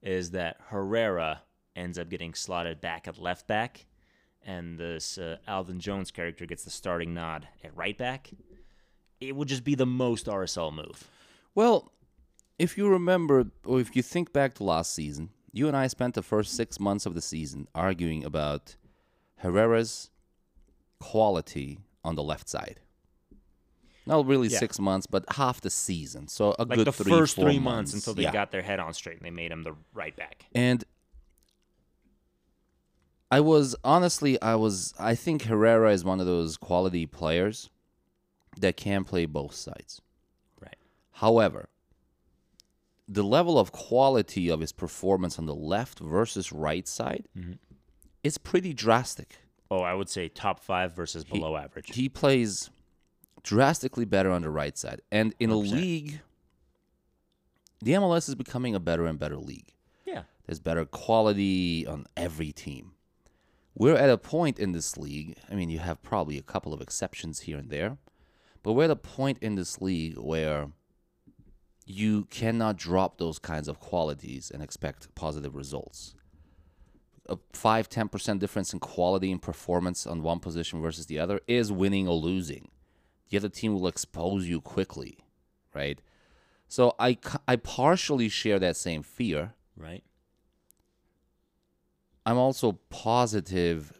[0.00, 1.42] is that Herrera
[1.76, 3.84] ends up getting slotted back at left back,
[4.42, 8.30] and this uh, Alvin Jones character gets the starting nod at right back.
[9.20, 11.08] It would just be the most RSL move.
[11.54, 11.92] Well,
[12.62, 16.14] if you remember, or if you think back to last season, you and I spent
[16.14, 18.76] the first six months of the season arguing about
[19.38, 20.10] Herrera's
[21.00, 22.80] quality on the left side.
[24.06, 24.58] Not really Yeah.
[24.58, 26.28] six months, but half the season.
[26.28, 28.32] So a Like good the three, first four three months, until they Yeah.
[28.32, 30.46] got their head on straight and they made him the right back.
[30.54, 30.84] And
[33.30, 37.70] I was honestly, I was, I think Herrera is one of those quality players
[38.58, 40.00] that can play both sides.
[40.60, 40.76] Right.
[41.12, 41.68] However,
[43.12, 47.52] the level of quality of his performance on the left versus right side Mm-hmm.
[48.22, 49.38] is pretty drastic.
[49.70, 51.94] Oh, I would say top five versus below average.
[51.94, 52.70] He plays
[53.42, 55.00] drastically better on the right side.
[55.10, 55.72] And in a 100%.
[55.72, 56.20] league,
[57.80, 59.72] the MLS is becoming a better and better league.
[60.06, 60.22] yeah.
[60.46, 62.92] There's better quality on every team.
[63.74, 65.36] We're at a point in this league.
[65.50, 67.96] I mean, you have probably a couple of exceptions here and there,
[68.62, 70.68] but we're at a point in this league where
[71.86, 76.14] you cannot drop those kinds of qualities and expect positive results.
[77.28, 81.72] A 5 10% difference in quality and performance on one position versus the other is
[81.72, 82.68] winning or losing.
[83.30, 85.18] The other team will expose you quickly,
[85.74, 86.00] right?
[86.68, 89.54] So I, I partially share that same fear.
[89.76, 90.04] Right.
[92.24, 93.92] I'm also positive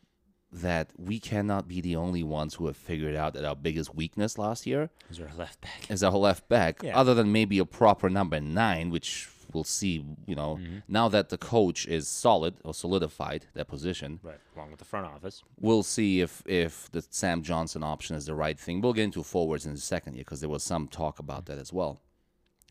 [0.52, 4.36] that we cannot be the only ones who have figured out that our biggest weakness
[4.36, 5.90] last year Is our left back.
[5.90, 6.98] is our left back, Yeah.
[6.98, 10.78] other than maybe a proper number nine, which we'll see, you know, Mm-hmm.
[10.88, 14.38] now that the coach is solid or solidified that position, Right.
[14.54, 15.42] Along with the front office.
[15.58, 18.80] we'll see if if the Sam Johnson option is the right thing.
[18.82, 21.58] We'll get into forwards in a second here because there was some talk about that
[21.58, 22.00] as well.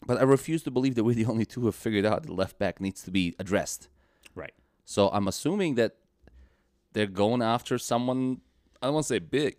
[0.06, 2.32] But I refuse to believe that we're the only two who have figured out that
[2.32, 3.88] left back needs to be addressed.
[4.36, 4.54] Right.
[4.86, 5.96] So I'm assuming that
[6.94, 8.42] they're going after someone.
[8.82, 9.58] I don't want to say big,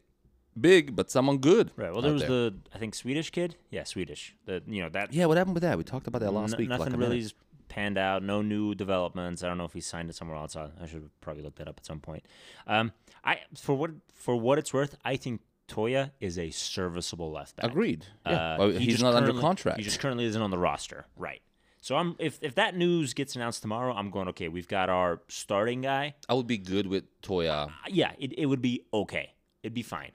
[0.60, 1.70] big, but someone good.
[1.76, 1.92] Right.
[1.92, 2.50] Well, there was there.
[2.50, 3.56] the I think Swedish kid.
[3.70, 4.34] Yeah, Swedish.
[4.46, 5.26] The you know that yeah.
[5.26, 5.78] What happened with that?
[5.78, 6.68] We talked about that last n- week.
[6.68, 7.24] nothing like really
[7.68, 8.22] panned out.
[8.22, 9.42] No new developments.
[9.42, 10.56] I don't know if he signed it somewhere else.
[10.56, 12.24] I, I should probably look that up at some point.
[12.66, 12.92] Um,
[13.24, 17.70] I for what for what it's worth, I think Toia is a serviceable left back.
[17.70, 18.06] Agreed.
[18.26, 18.32] Yeah.
[18.54, 19.78] Uh, Well, he he's not under contract.
[19.78, 21.06] He just currently isn't on the roster.
[21.16, 21.40] Right.
[21.82, 24.48] So I'm if if that news gets announced tomorrow, I'm going okay.
[24.48, 26.14] We've got our starting guy.
[26.28, 27.66] I would be good with Toia.
[27.66, 29.32] Uh, Yeah, it, it would be okay.
[29.64, 30.12] It'd be fine.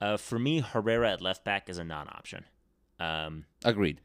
[0.00, 2.44] Uh, for me, Herrera at left back is a non-option.
[3.00, 4.00] Um, Agreed.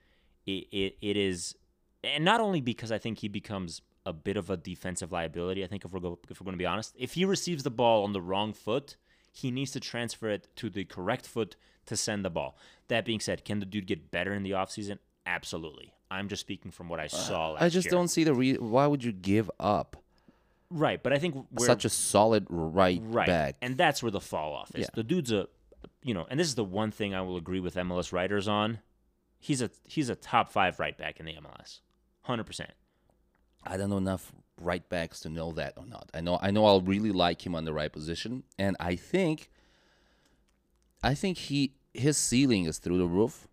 [0.48, 1.56] it, it, it is,
[2.04, 5.64] and not only because I think he becomes a bit of a defensive liability.
[5.64, 7.72] I think if we're go, if we're going to be honest, if he receives the
[7.72, 8.98] ball on the wrong foot,
[9.32, 12.58] he needs to transfer it to the correct foot to send the ball.
[12.88, 14.98] That being said, can the dude get better in the offseason?
[15.26, 15.93] Absolutely.
[16.14, 17.92] I'm just speaking from what I uh, saw last I just year.
[17.92, 18.70] don't see the reason.
[18.70, 19.98] why would you give up
[20.70, 23.56] right, but I think we're such a solid right, right, back?
[23.62, 24.82] and that's where the fall off is.
[24.82, 24.88] Yeah.
[24.94, 25.48] The dude's a,
[26.02, 28.80] you know, and this is the one thing I will agree with MLS writers on.
[29.40, 31.80] He's a he's a top five right back in the MLS,
[32.22, 32.72] hundred percent.
[33.66, 36.10] I don't know enough right backs to know that or not.
[36.14, 39.50] I know I know I'll really like him on the right position, and I think
[41.04, 43.48] I think he his ceiling is through the roof,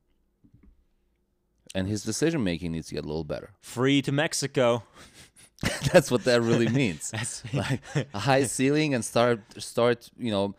[1.75, 3.51] and his decision making needs to get a little better.
[3.61, 4.83] Free to Mexico.
[5.93, 7.11] That's what that really means.
[7.11, 7.81] That's like
[8.15, 10.55] a high ceiling and start start you know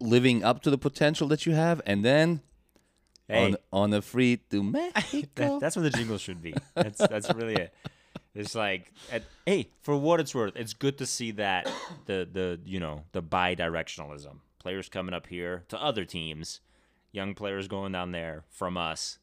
[0.00, 2.40] living up to the potential that you have, and then
[3.28, 5.58] hey, on on a free to that, Mexico.
[5.60, 6.54] that's what the jingle should be.
[6.74, 7.74] That's that's really it.
[8.34, 11.70] It's like, at, hey, for what it's worth, it's good to see that
[12.06, 14.38] the the you know the bi-directionalism.
[14.58, 16.60] Players coming up here to other teams,
[17.10, 19.18] young players going down there from us.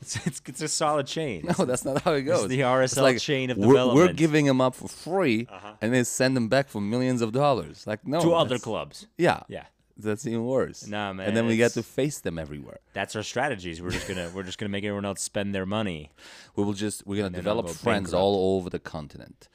[0.00, 1.44] It's it's, it's a solid chain.
[1.58, 2.48] No, that's not how it goes.
[2.48, 5.74] the RSL chain of we're, We're giving them up for free, Uh-huh.
[5.80, 7.86] and then send them back for millions of dollars.
[7.86, 9.06] Like no, to other clubs.
[9.16, 9.66] Yeah, Yeah,
[9.96, 10.86] that's even worse.
[10.88, 12.78] Nah, man, And then we get to face them everywhere.
[12.94, 13.80] that's our strategies.
[13.80, 16.10] We're just gonna we're just gonna make everyone else spend their money.
[16.56, 18.22] We will just we're gonna develop go friends bankrupt.
[18.22, 19.48] all over the continent.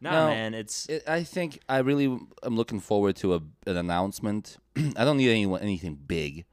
[0.00, 2.06] Nah, No, man, it's It, I think I really
[2.42, 4.56] am looking forward to a, an announcement.
[4.96, 6.46] I don't need any, anything big.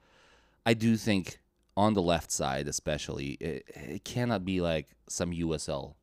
[0.65, 1.39] I do think
[1.77, 5.93] on the left side, especially, it, it cannot be like some USL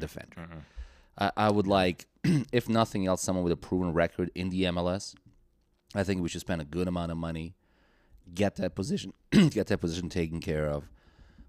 [0.00, 0.48] defender.
[1.18, 5.14] I, I would like, if nothing else, someone with a proven record in the MLS.
[5.94, 7.54] I think we should spend a good amount of money,
[8.34, 10.88] get that position, get that position taken care of.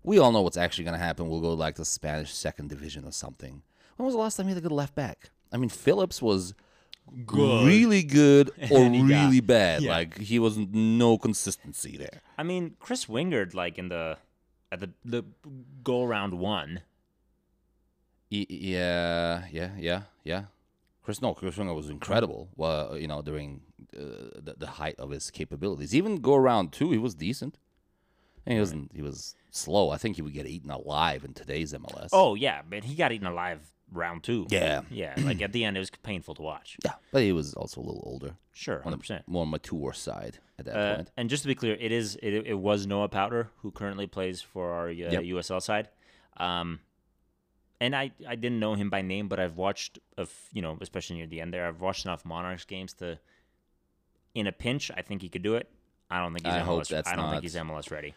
[0.04, 1.30] We all know what's actually going to happen.
[1.30, 3.62] We'll go like the Spanish second division or something.
[3.95, 5.30] When was the last time we had a good left back?
[5.54, 6.54] I mean, Phillips was
[7.25, 7.67] Good.
[7.67, 9.81] really good or he got- really bad.
[9.81, 9.91] yeah.
[9.91, 12.21] Like he was no consistency there.
[12.37, 14.17] I mean, Chris Wingert, like in the
[14.71, 15.23] at the the
[15.83, 16.81] go round one.
[18.31, 20.43] Y- yeah, yeah, yeah, yeah.
[21.03, 22.49] Chris, no, Chris Wingert was incredible.
[22.55, 23.61] Well, you know, during
[23.95, 27.57] uh, the, the height of his capabilities, even go around two, he was decent.
[28.45, 28.91] And he wasn't.
[28.93, 29.89] He was slow.
[29.91, 32.09] I think he would get eaten alive in today's MLS.
[32.11, 33.59] Oh yeah, man, he got eaten alive
[33.93, 34.45] round two.
[34.49, 34.82] Yeah.
[34.89, 35.13] yeah.
[35.17, 36.77] Like at the end, it was painful to watch.
[36.84, 39.23] Yeah, but he was also a little older, Sure, on hundred the percent.
[39.27, 41.12] more mature side at that Uh, point.
[41.17, 44.41] and just to be clear, it is it, it was Noah Powder who currently plays
[44.41, 45.23] for our uh, Yep.
[45.23, 45.89] USL side.
[46.38, 46.79] Um,
[47.82, 51.17] and I, I didn't know him by name, but I've watched of you know especially
[51.17, 53.19] near the end there, I've watched enough Monarchs games to.
[54.36, 55.69] In a pinch, I think he could do it.
[56.10, 56.65] I don't think he's I MLS.
[56.65, 58.15] hope that's I don't not- think he's MLS ready.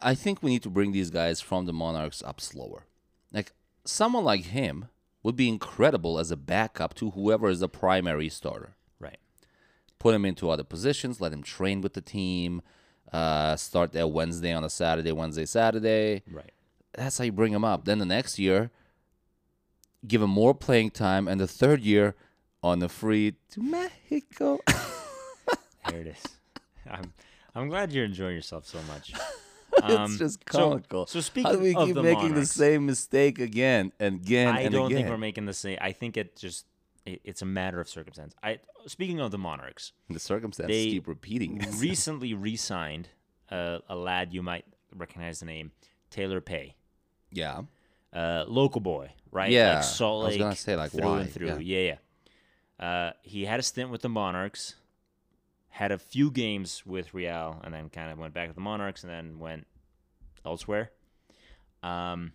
[0.00, 2.84] I think we need to bring these guys from the Monarchs up slower.
[3.32, 3.52] Like
[3.84, 4.86] someone like him
[5.22, 8.76] would be incredible as a backup to whoever is the primary starter.
[8.98, 9.18] Right.
[9.98, 12.62] Put him into other positions, let him train with the team,
[13.12, 16.22] uh, start there Wednesday on a Saturday, Wednesday, Saturday.
[16.30, 16.52] Right.
[16.94, 17.84] That's how you bring him up.
[17.84, 18.70] Then the next year,
[20.06, 22.14] give him more playing time, and the third year
[22.62, 24.58] on the free to Mexico.
[25.88, 26.22] There it is.
[26.88, 27.12] I'm
[27.54, 29.12] I'm glad you're enjoying yourself so much.
[29.88, 31.06] it's Um, just comical.
[31.06, 34.54] So, speaking How do we of keep the making the same mistake again and again
[34.54, 34.98] I and don't again?
[34.98, 35.78] think we're making the same.
[35.80, 36.66] I think it just
[37.06, 38.34] it, it's a matter of circumstance.
[38.42, 41.64] I speaking of the Monarchs, the circumstances they keep repeating.
[41.78, 43.08] recently re-signed
[43.50, 44.64] uh, a lad you might
[44.94, 45.72] recognize the name
[46.10, 46.74] Taylor Peay,
[47.30, 47.62] yeah.
[48.12, 49.50] uh, local boy, right?
[49.50, 51.20] Yeah, like Salt I was Lake gonna say, like, through why?
[51.22, 51.46] and through.
[51.46, 51.78] Yeah.
[51.78, 51.96] Yeah,
[52.80, 52.84] yeah.
[52.86, 54.74] Uh, he had a stint with the Monarchs,
[55.68, 59.04] had a few games with Real, and then kind of went back to the Monarchs,
[59.04, 59.66] and then went
[60.44, 60.90] elsewhere.
[61.82, 62.32] Um,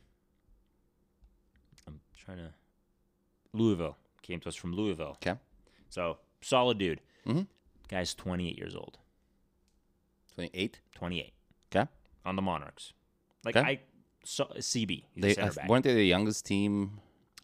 [1.87, 2.53] I'm trying to
[3.53, 5.17] Louisville came to us from Louisville.
[5.21, 5.39] Okay.
[5.89, 7.01] So solid dude.
[7.25, 7.47] Mhm.
[7.87, 8.97] Guy's 28 years old.
[10.33, 10.79] 28.
[10.95, 11.33] 28
[11.73, 11.89] Okay.
[12.25, 12.93] on the Monarchs.
[13.45, 13.67] Like Okay.
[13.67, 13.79] I
[14.23, 15.05] saw CB.
[15.13, 16.99] He's They uh, weren't they the youngest team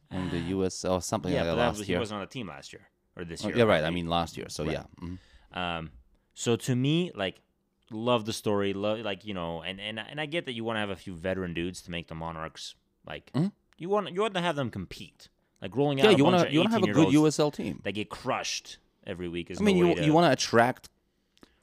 [0.10, 0.84] in the U.S.
[0.84, 2.74] or something yeah, like but that that last was, he wasn't on the team last
[2.74, 2.82] year
[3.16, 3.58] or this Oh, year.
[3.60, 3.84] yeah, right.
[3.84, 4.50] I mean last year.
[4.50, 4.74] So Right.
[4.74, 4.84] yeah.
[5.00, 5.18] mhm.
[5.54, 5.92] Um,
[6.34, 7.42] so to me, like,
[7.92, 8.74] love the story.
[8.74, 10.96] Love, like, you know, and and and I get that you want to have a
[10.96, 12.76] few veteran dudes to make the Monarchs
[13.06, 13.52] like Mhm.
[13.78, 15.30] you want you want to have them compete.
[15.62, 16.06] Like rolling out.
[16.12, 17.82] Yeah, you want to you want to have a good USL team.
[17.84, 19.52] that get crushed every week.
[19.52, 20.90] Is I mean, no you to- you want to attract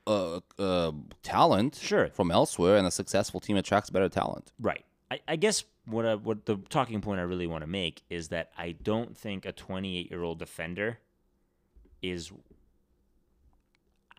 [0.06, 2.08] uh, uh, talent Sure.
[2.08, 4.52] from elsewhere, and a successful team attracts better talent.
[4.58, 4.84] Right.
[5.10, 8.28] I, I guess what I, what the talking point I really want to make is
[8.28, 10.98] that I don't think a 28 year old defender
[12.00, 12.32] is.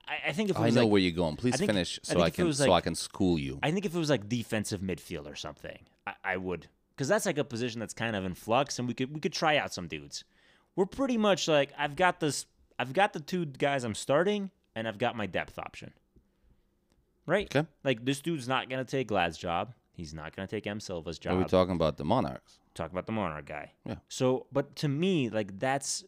[0.10, 1.36] I, I think if it I know like, where you're going.
[1.36, 3.60] Please think- finish so think I can was so I can school you.
[3.62, 7.26] I think if it was like defensive midfield or something, I, I would because that's
[7.26, 9.74] like a position that's kind of in flux, and we could we could try out
[9.74, 10.24] some dudes.
[10.76, 12.46] We're pretty much like I've got this.
[12.78, 15.94] I've got the two guys I'm starting, and I've got my depth option.
[17.26, 17.54] Right.
[17.56, 17.68] Okay.
[17.84, 19.74] Like this dude's not gonna take Glad's job.
[19.94, 21.36] He's not gonna take M Silva's job.
[21.36, 22.60] Are we talking about the Monarchs?
[22.80, 23.74] talk about the Monarch guy.
[23.86, 23.96] Yeah.
[24.08, 26.04] So, but to me, like that's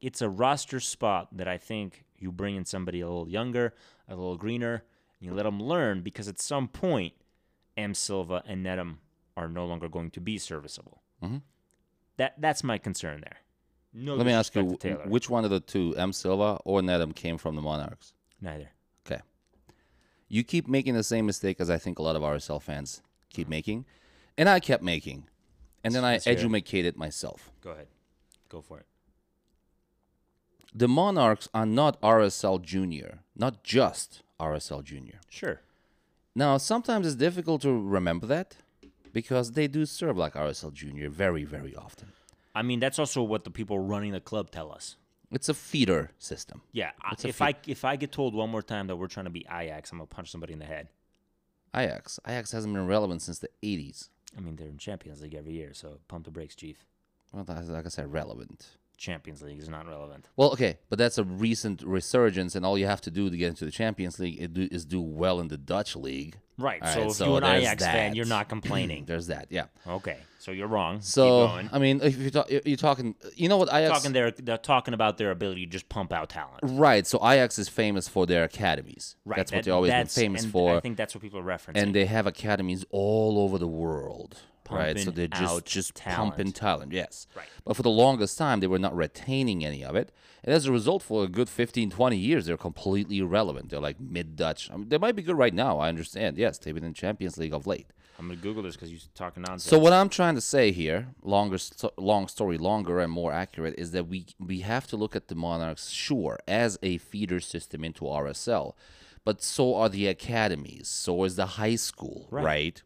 [0.00, 3.74] it's a roster spot that I think you bring in somebody a little younger,
[4.08, 4.84] a little greener,
[5.20, 7.14] and you let them learn because at some point,
[7.76, 8.96] M Silva and Nedum
[9.36, 11.02] are no longer going to be serviceable.
[11.22, 11.42] Mhm.
[12.16, 13.38] That that's my concern there.
[13.92, 15.10] No Let me ask you, disrespect to wh- Taylor.
[15.10, 16.12] which one of the two, M.
[16.12, 18.12] Silva or Nedum, came from the Monarchs?
[18.40, 18.70] Neither.
[19.06, 19.22] Okay.
[20.28, 23.48] You keep making the same mistake as I think a lot of RSL fans keep
[23.48, 23.86] making,
[24.36, 25.28] and I kept making,
[25.84, 26.34] and then I Let's hear
[26.96, 27.50] myself.
[27.62, 27.88] Go ahead.
[28.48, 28.86] Go for it.
[30.74, 35.20] The Monarchs are not RSL Junior, not just RSL Junior.
[35.30, 35.60] Sure.
[36.34, 38.56] Now, sometimes it's difficult to remember that
[39.12, 42.08] because they do serve like RSL Junior very, very often.
[42.54, 44.96] I mean, that's also what the people running the club tell us.
[45.32, 46.62] It's a feeder system.
[46.72, 46.92] Yeah.
[47.02, 49.44] I- if I if I get told one more time that we're trying to be
[49.50, 50.88] Ajax, I'm gonna punch somebody in the head.
[51.74, 52.20] Ajax.
[52.26, 54.08] Ajax hasn't been relevant since the 80s.
[54.36, 56.84] I mean, they're in Champions League every year, so pump the brakes, Chief.
[57.32, 58.66] Well, that's, like I said, relevant.
[58.96, 60.26] Champions League is not relevant.
[60.36, 63.48] Well, okay, but that's a recent resurgence, and all you have to do to get
[63.48, 66.38] into the Champions League is do, is do well in the Dutch league.
[66.58, 66.80] Right.
[66.82, 69.04] All so right, if so you're an Ajax fan, you're not complaining.
[69.04, 69.66] There's that, yeah.
[69.86, 70.16] okay.
[70.38, 71.00] So you're wrong.
[71.00, 71.70] So Keep going.
[71.72, 73.98] I mean, if you're, talk, you're talking, you know what Ajax?
[73.98, 76.60] talking their they're talking about their ability to just pump out talent.
[76.62, 77.04] right.
[77.04, 79.16] So Ajax is famous for their academies.
[79.24, 79.36] Right.
[79.36, 80.76] That's what they've always been famous for.
[80.76, 81.72] I think that's what people are referencing.
[81.82, 84.38] and they have academies all over the world.
[84.70, 86.34] Right, so they're just just talent.
[86.36, 86.92] pumping talent.
[86.92, 87.46] Yes, Right.
[87.64, 90.12] But for the longest time, they were not retaining any of it,
[90.44, 93.70] and as a result, for a good 15, 20 years, they're completely irrelevant.
[93.70, 94.70] They're like mid Dutch.
[94.70, 95.78] I mean, they might be good right now.
[95.78, 96.38] I understand.
[96.38, 97.86] Yes, they've been in Champions League of late.
[98.18, 99.64] I'm gonna Google this because you're talking nonsense.
[99.68, 103.74] So what I'm trying to say here, longer, st- long story, longer and more accurate,
[103.76, 107.84] is that we we have to look at the Monarchs, sure, as a feeder system
[107.84, 108.72] into RSL,
[109.22, 112.44] but so are the academies, so is the high school, Right.
[112.44, 112.82] right?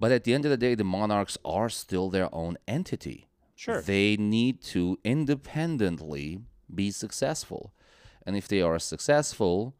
[0.00, 3.28] But at the end of the day, the Monarchs are still their own entity.
[3.56, 3.82] Sure.
[3.82, 6.40] They need to independently
[6.72, 7.74] be successful,
[8.24, 9.74] and if they are successful,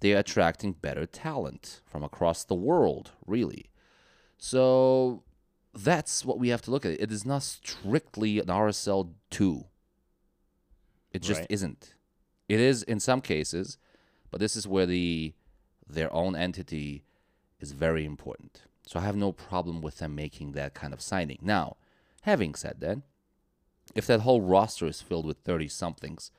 [0.00, 3.70] they are attracting better talent from across the world, really.
[4.36, 5.22] So
[5.72, 7.00] that's what we have to look at.
[7.00, 9.66] It is not strictly an RSL two.
[11.12, 11.50] It just Right.
[11.50, 11.94] isn't.
[12.48, 13.78] It is in some cases,
[14.30, 15.34] but this is where the
[15.88, 17.04] their own entity
[17.60, 18.62] is very important.
[18.86, 21.38] So I have no problem with them making that kind of signing.
[21.42, 21.76] Now,
[22.22, 22.98] having said that,
[23.94, 26.30] if that whole roster is filled with 30 somethings,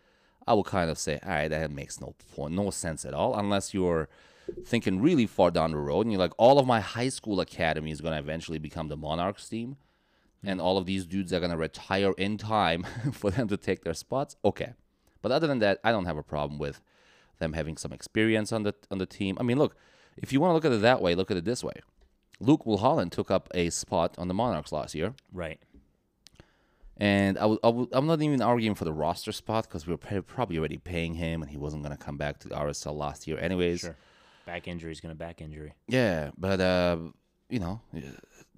[0.46, 3.74] I will kind of say, all right, that makes no no sense at all, unless
[3.74, 4.10] you're
[4.66, 7.92] thinking really far down the road and you're like, all of my high school academy
[7.92, 9.78] is going to eventually become the Monarchs team,
[10.44, 13.84] and all of these dudes are going to retire in time for them to take
[13.84, 14.36] their spots.
[14.44, 14.74] Okay,
[15.22, 16.82] but other than that, I don't have a problem with
[17.40, 19.38] them having some experience on the on the team.
[19.40, 19.76] I mean, look,
[20.18, 21.76] if you want to look at it that way, look at it this way.
[22.40, 25.14] Luke Mulholland took up a spot on the Monarchs last year.
[25.32, 25.60] Right.
[26.98, 29.94] And I w- I w- I'm not even arguing for the roster spot because we
[29.94, 32.56] were pa- probably already paying him and he wasn't going to come back to the
[32.56, 33.80] RSL last year, anyways.
[33.82, 33.96] Sure.
[34.46, 35.74] Back injury is gonna back injury.
[35.88, 36.98] Yeah, but, uh,
[37.50, 38.02] you know, uh,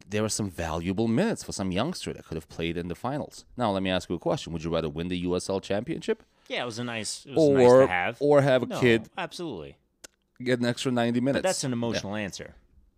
[0.10, 3.46] there were some valuable minutes for some youngster that could have played in the finals.
[3.56, 6.64] Now, let me ask you a question Would you rather win the USL championship Yeah,
[6.64, 7.26] it was a nice.
[7.28, 8.18] It was nice or, to have.
[8.20, 9.78] or have a no, kid absolutely.
[10.44, 11.44] get an extra 90 minutes?
[11.44, 12.56] But that's an emotional answer.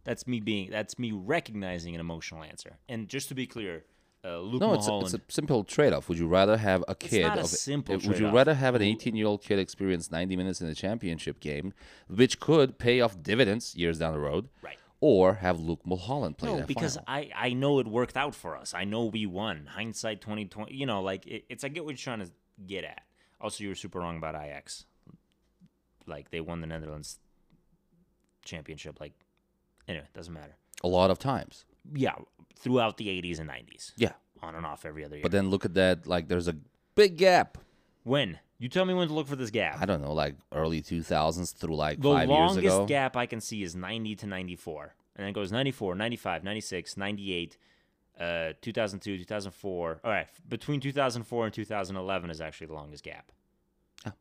[0.07, 0.71] That's me being.
[0.71, 2.77] That's me recognizing an emotional answer.
[2.89, 3.83] And just to be clear,
[4.25, 6.09] uh, Luke No, it's a, it's a simple trade off.
[6.09, 7.19] Would you rather have a kid?
[7.19, 8.33] It's not a of, simple uh, Would you trade-off.
[8.33, 11.73] rather have an 18 year old kid experience 90 minutes in a championship game,
[12.07, 14.77] which could pay off dividends years down the road, Right.
[15.01, 17.05] or have Luke Mulholland play no, that because final?
[17.07, 18.73] I, I know it worked out for us.
[18.73, 19.67] I know we won.
[19.67, 20.73] Hindsight twenty twenty.
[20.73, 22.31] You know, like it, it's I get what you're trying to
[22.65, 23.01] get at.
[23.39, 24.85] Also, you were super wrong about Ajax.
[26.07, 27.19] Like they won the Netherlands
[28.45, 28.99] championship.
[28.99, 29.13] Like
[29.87, 30.55] anyway, doesn't matter.
[30.83, 31.65] a lot of times.
[31.93, 32.15] Yeah,
[32.55, 35.23] throughout the 80s and 90s, Yeah, on and off every other year.
[35.23, 36.05] but then look at that.
[36.07, 36.55] Like, there's a
[36.95, 37.57] big gap.
[38.03, 39.79] when you tell me when to look for this gap.
[39.79, 42.61] I don't know, like early 2000s through like The five years ago.
[42.61, 44.95] The longest gap I can see is 90 to 94.
[45.15, 47.57] And then it goes 94, 95, 96, 98,
[48.19, 49.99] uh, 2002, 2004.
[50.03, 53.31] All right, between 2004 and 2011 is actually the longest gap.
[54.07, 54.11] Oh.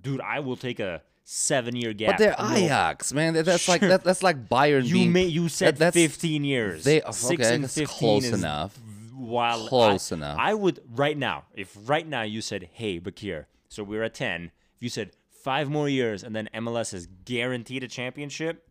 [0.00, 2.12] Dude, I will take a seven year gap.
[2.12, 3.34] But they're No, Ajax, man.
[3.34, 4.84] That- That's like that, that's like Bayern.
[4.84, 6.82] You being, may, you said that's- 15 years.
[6.84, 8.78] They Six okay, and that's 15 close is enough.
[9.14, 10.38] While Close I, enough.
[10.40, 14.50] I would right now, if right now you said, "Hey, Bakir," so we're at 10.
[14.76, 18.66] If you said five more years and then MLS is guaranteed a championship,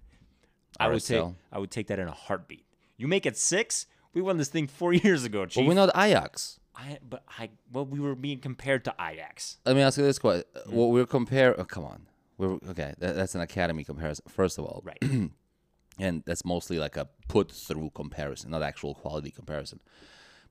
[0.80, 1.24] I would take.
[1.52, 2.66] I would take that in a heartbeat.
[2.98, 3.86] You make it six.
[4.14, 6.60] We won this thing four years ago, But we're not Ajax.
[6.76, 9.58] I, but I well, we were being compared to Ajax.
[9.66, 10.74] Let me ask you this question: Mm.
[10.74, 11.58] What we're compare?
[11.60, 12.08] Oh, come on,
[12.40, 12.94] we're okay.
[12.98, 14.98] That, that's an academy comparison, first of all, Right.
[16.00, 19.80] and that's mostly like a put-through comparison, not actual quality comparison.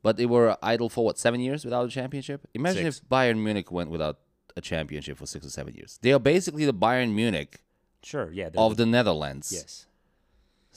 [0.03, 2.47] But they were idle for what seven years without a championship.
[2.55, 2.99] Imagine Six.
[2.99, 4.21] if Bayern Munich went without
[4.57, 5.99] a championship for six or seven years.
[6.03, 7.65] They are basically the Bayern Munich
[8.05, 8.31] sure.
[8.33, 8.49] Yeah.
[8.51, 9.51] they're of the Netherlands.
[9.53, 9.87] yes.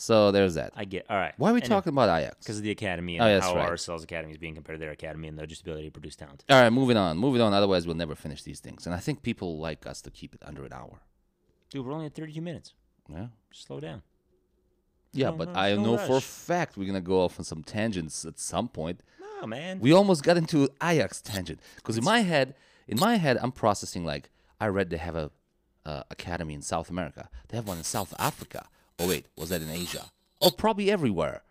[0.02, 0.74] So there's that.
[0.76, 1.06] I get.
[1.12, 1.34] All right.
[1.38, 2.38] Why are we Anyway, talking about Ajax?
[2.40, 3.70] Because of the academy and Oh, that's how right.
[3.72, 6.44] RSL's academy is being compared to their academy and their just ability to produce talent.
[6.50, 7.20] All right, moving on.
[7.20, 7.54] Moving on.
[7.54, 8.88] Otherwise, we'll never finish these things.
[8.88, 11.02] And I think people like us to keep it under an hour.
[11.70, 12.74] Dude, we're only at 32 minutes.
[13.08, 13.28] Yeah.
[13.52, 14.02] Just slow down.
[15.14, 17.46] Yeah, No, but no, I no know for a fact we're gonna go off on
[17.46, 19.02] some tangents at some point.
[19.40, 19.80] No, man.
[19.80, 22.56] We almost got into Ajax tangent because in my head,
[22.88, 25.30] in my head, I'm processing like I read they have a
[25.86, 27.30] uh, academy in South America.
[27.50, 28.68] They have one in South Africa.
[29.02, 30.06] Oh wait, was that in Asia?
[30.42, 31.44] Oh, probably everywhere.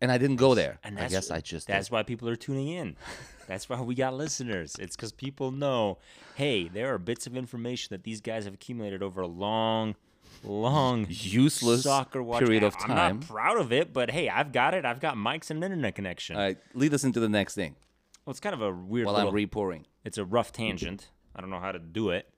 [0.00, 0.78] And I didn't go there.
[0.82, 2.96] And I guess I just that's why people are tuning in.
[3.46, 4.76] That's why we got listeners.
[4.78, 5.98] It's because people know,
[6.36, 9.96] hey, there are bits of information that these guys have accumulated over a long,
[10.44, 12.38] long useless soccer watch.
[12.44, 12.92] period of time.
[12.92, 14.84] I'm not proud of it, but hey, I've got it.
[14.84, 16.36] I've got mics and an internet connection.
[16.36, 17.74] All right, lead us into the next thing
[18.24, 19.30] well, it's kind of a weird while little.
[19.30, 19.86] I'm re-pouring.
[20.04, 21.08] it's a rough tangent.
[21.34, 22.28] I don't know how to do it,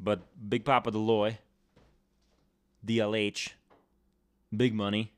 [0.00, 1.38] but Big Papa Dell Loy,
[2.84, 3.52] DLH,
[4.56, 5.12] big money,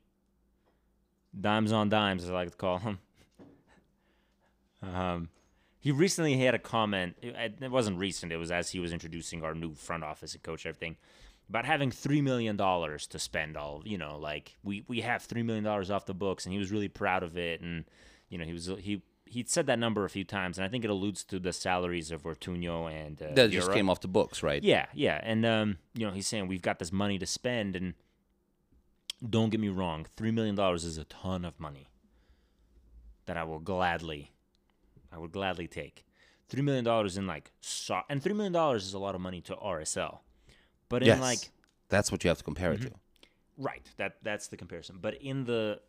[1.39, 2.99] dimes on dimes, as I like to call him.
[4.83, 5.29] Um,
[5.79, 7.15] he recently had a comment.
[7.21, 8.31] It, wasn't recent.
[8.31, 10.95] It was as he was introducing our new front office and coach, everything,
[11.49, 13.57] about having three million dollars to spend.
[13.57, 16.59] All you know, like we we have three million dollars off the books, and he
[16.59, 17.61] was really proud of it.
[17.61, 17.85] And
[18.29, 20.83] you know, he was he he said that number a few times, and I think
[20.83, 23.73] it alludes to the salaries of Ortuño and uh, That just Vieira.
[23.73, 24.63] came off the books, right?
[24.63, 27.93] Yeah, yeah, and um, you know, he's saying we've got this money to spend, and
[29.27, 31.87] don't get me wrong, three million dollars is a ton of money
[33.25, 34.31] that I will gladly,
[35.11, 36.05] I would gladly take.
[36.49, 39.41] Three million dollars in like, so- and three million dollars is a lot of money
[39.41, 40.19] to RSL,
[40.89, 41.19] but in Yes.
[41.21, 41.51] like, Mm-hmm.
[41.89, 42.91] that's what you have to compare it to.
[43.57, 44.97] right, that that's the comparison.
[44.99, 45.79] But in the,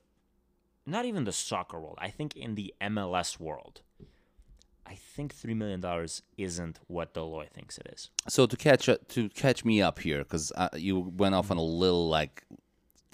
[0.86, 3.80] not even the soccer world, I think in the MLS world.
[4.84, 8.10] I think three million dollars isn't what Dell Loy thinks it is.
[8.28, 11.56] So to catch uh, to catch me up here, because uh, you went off on
[11.56, 12.42] a little like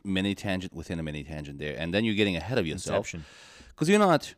[0.09, 3.15] mini tangent within a mini tangent there, and then you're getting ahead of yourself.
[3.71, 4.35] Because you're not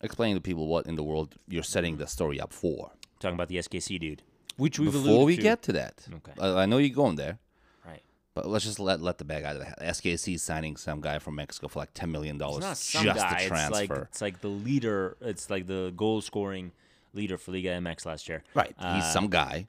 [0.00, 2.90] explaining to people what in the world you're setting the story up for.
[3.20, 4.22] Talking about the SKC dude,
[4.56, 5.42] which we've Before we to.
[5.42, 6.32] get to that, Okay.
[6.40, 7.38] I, I know you're going there,
[7.86, 8.02] right.
[8.34, 9.84] but let's just let let the bag out of the.
[9.84, 13.02] SKC signing some guy from Mexico for like ten million dollars just guy.
[13.04, 14.08] to It's like transfer.
[14.10, 15.16] it's like the leader.
[15.20, 16.72] It's like the goal scoring
[17.14, 18.42] leader for Liga MX last year.
[18.54, 19.68] right, he's Uh, some guy.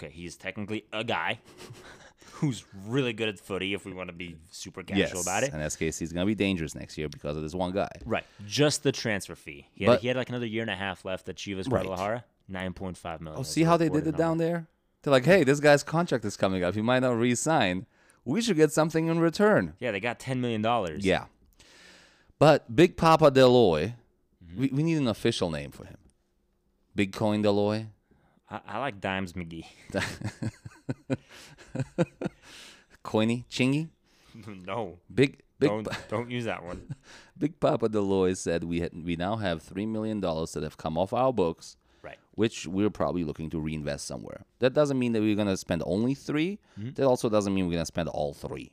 [0.00, 1.40] Okay, he's technically a guy
[2.32, 3.74] who's really good at footy.
[3.74, 5.52] If we want to be super casual Yes, about it.
[5.52, 7.88] and SKC is gonna be dangerous next year because of this one guy.
[8.04, 9.66] Right, just the transfer fee.
[9.74, 11.84] He had, But- he had like another year and a half left at Chivas Right.
[11.84, 12.24] Guadalajara.
[12.48, 13.40] Nine point five million.
[13.40, 14.66] Oh, see how they did it down there?
[15.02, 16.74] They're like, hey, this guy's contract is coming up.
[16.74, 17.86] He might not re-sign.
[18.24, 19.74] We should get something in return.
[19.80, 21.04] Yeah, they got ten million dollars.
[21.04, 21.26] Yeah.
[22.38, 23.94] But Big Papa Dell Loy,
[24.44, 24.60] Mm-hmm.
[24.60, 25.98] we, we need an official name for him.
[26.94, 27.86] Big Coin Dell Loy.
[28.50, 29.66] I, I like Dimes McGee.
[33.04, 33.44] Coiny?
[33.50, 33.88] Chingy?
[34.66, 36.94] no, Big Big don't don't use that one.
[37.38, 40.76] Big Papa Dell Loy said we had, we now have three million dollars that have
[40.76, 42.18] come off our books, Right.
[42.34, 44.44] which we're probably looking to reinvest somewhere.
[44.60, 46.90] That doesn't mean that we're gonna spend only 3 mm-hmm.
[46.94, 48.72] That also doesn't mean we're gonna spend all three.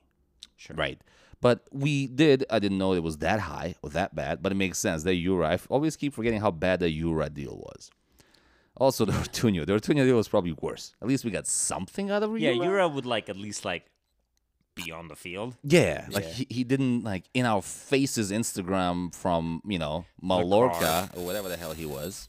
[0.57, 0.75] Sure.
[0.75, 1.01] Right.
[1.41, 2.45] But we did.
[2.49, 5.03] I didn't know it was that high or that bad, but it makes sense.
[5.03, 5.49] The Yura.
[5.49, 7.91] I always keep forgetting how bad the Yura deal was.
[8.77, 9.65] Also, the Ortuño.
[9.65, 10.93] The Ortuño deal was probably worse.
[11.01, 12.55] At least we got something out of real.
[12.55, 12.63] Yeah.
[12.63, 13.85] Yura would like at least like
[14.75, 15.55] be on the field.
[15.63, 16.29] Yeah, like Yeah.
[16.31, 21.55] He, he didn't like in our faces Instagram from you know Mallorca or whatever the
[21.57, 22.27] hell he was.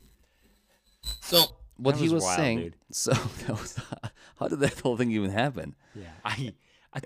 [1.20, 1.42] So
[1.76, 2.58] what he was wild, saying.
[2.58, 2.76] dude.
[2.92, 3.76] So that was
[4.38, 5.74] how did that whole thing even happen?
[5.94, 6.04] Yeah.
[6.24, 6.52] I,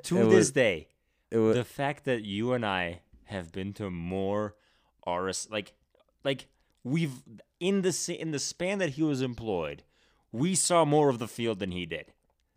[0.05, 0.89] to It this was- day,
[1.31, 4.55] It was the fact that you and I have been to more
[5.07, 5.73] RS like
[6.25, 6.47] like
[6.85, 7.23] we've
[7.59, 9.83] in the in the span that he was employed,
[10.33, 12.07] we saw more of the field than he did.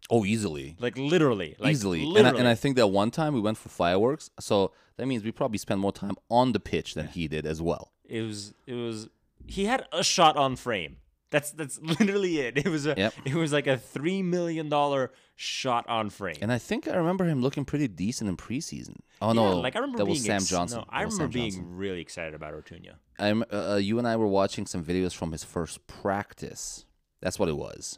[0.10, 0.76] oh easily.
[0.80, 2.04] Like literally, like easily.
[2.18, 5.24] And I, and I think that one time we went for fireworks, so that means
[5.24, 7.92] we probably spent more time on the pitch than he did as well.
[8.08, 9.10] it was it was
[9.46, 10.98] he had a shot on frame.
[11.34, 12.58] That's that's literally it.
[12.60, 13.14] It was a Yep.
[13.26, 16.38] it was like a three million dollar shot on frame.
[16.42, 18.98] And I think I remember him looking pretty decent in preseason.
[19.22, 20.80] Oh Yeah, no, like I remember that being was Sam ex- Johnson.
[20.80, 21.76] No, I remember Sam being Johnson.
[21.76, 22.94] really excited about Ortuño.
[23.20, 26.86] I'm, uh, you and I were watching some videos from his first practice.
[27.20, 27.98] That's what it was.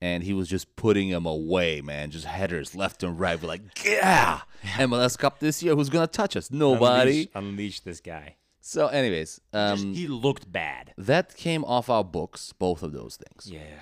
[0.00, 2.10] And he was just putting him away, man.
[2.10, 3.40] Just headers left and right.
[3.40, 4.40] We're like, yeah.
[4.76, 5.74] MLS Cup this year.
[5.76, 6.50] Who's gonna touch us?
[6.50, 7.10] Nobody.
[7.10, 8.36] Unleash, unleash this guy.
[8.64, 10.94] So, anyways, Just- um, he looked bad.
[10.96, 12.52] that came off our books.
[12.52, 13.50] Both of those things.
[13.52, 13.80] Yeah.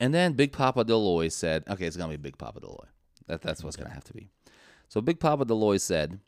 [0.00, 2.70] And then Big Papa Dell Loy said, okay, it's going to be Big Papa Dell
[2.78, 2.88] Loy.
[3.26, 4.28] That, that's what's going to have to be.
[4.88, 6.20] So Big Papa Dell Loy said,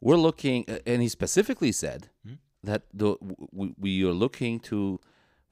[0.00, 2.10] we're looking, uh, and he specifically said
[2.62, 3.16] that the,
[3.52, 5.00] we, we are looking to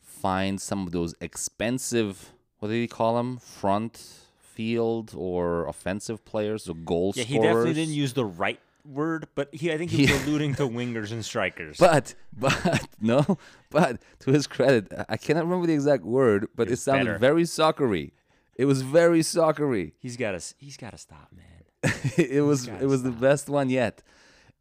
[0.00, 3.38] find some of those expensive, what do you call them?
[3.38, 4.04] Front
[4.40, 7.16] field or offensive players or goal scorers.
[7.16, 7.54] Yeah, he scorers.
[7.54, 11.12] definitely didn't use the right word, but he I think he was alluding to wingers
[11.12, 11.76] and strikers.
[11.78, 13.38] But, but, no,
[13.70, 17.18] but to his credit, I- cannot remember the exact word, but it, sounded better.
[17.18, 18.12] very soccery.
[18.56, 19.92] It was very soccery.
[19.98, 21.92] he's got to he's got to stop, man.
[22.16, 24.02] it was it was the best one yet.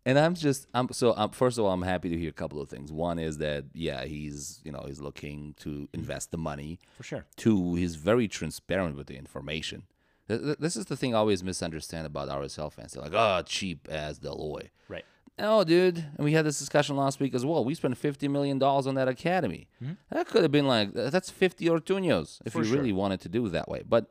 [0.06, 2.60] And I'm just I'm so um, first of all I'm happy to hear a couple
[2.60, 2.92] of things.
[2.92, 6.80] One is that yeah he's you know he's looking to invest the money.
[6.98, 7.26] For sure.
[7.36, 9.84] Two he's very transparent with the information.
[10.32, 12.94] Th- th- This is the thing I always misunderstand about RSL fans.
[12.94, 14.70] They're like oh cheap as Dell Loy.
[14.88, 15.06] Right.
[15.40, 15.98] No, dude.
[15.98, 17.64] And we had this discussion last week as well.
[17.66, 19.68] We spent fifty million dollars on that academy.
[20.12, 22.54] That could have been like that's fifty Ortuños if?
[22.54, 22.78] For you sure.
[22.78, 23.84] really wanted to do it that way.
[23.88, 24.08] But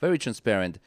[0.00, 0.78] very transparent.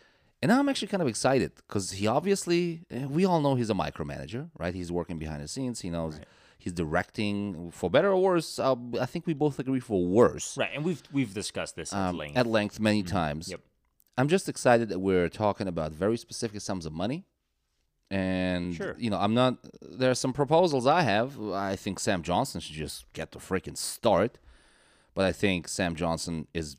[0.41, 3.69] And now I'm actually kind of excited because he obviously, eh, we all know he's
[3.69, 4.73] a micromanager, right?
[4.73, 5.81] He's working behind the scenes.
[5.81, 6.19] He knows
[6.57, 8.57] he's directing for better or worse.
[8.57, 12.09] Uh, I think we both agree for worse Right, and we've we've discussed this at
[12.09, 12.37] um, length.
[12.37, 13.49] at length many times.
[13.49, 13.61] Yep.
[14.19, 17.25] I'm just excited that we're talking about very specific sums of money.
[18.11, 18.95] And Sure.
[18.97, 19.57] you know, I'm not.
[19.81, 21.39] There are some proposals I have.
[21.71, 24.39] I think Sam Johnson should just get the freaking start,
[25.15, 26.75] but I think Sam Johnson is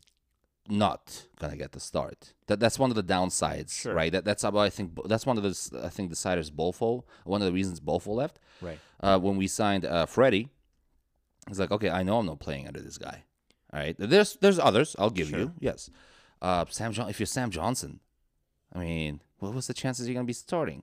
[0.68, 2.34] not gonna get the start.
[2.49, 3.95] That that's one of the downsides, Sure.
[3.95, 4.11] right?
[4.12, 7.05] That that's about I think that's one of the I think deciders Bofo.
[7.24, 8.38] One of the reasons Bofo left.
[8.61, 8.78] right.
[9.03, 10.49] Uh, when we signed uh, Freddie,
[11.49, 13.22] he's like, okay, I know I'm not playing under this guy.
[13.72, 14.97] All right, there's there's others.
[14.99, 15.91] I'll give you yes.
[16.43, 18.01] Uh, Sam John, if you're Sam Johnson,
[18.72, 20.82] I mean, what was the chances you're gonna be starting?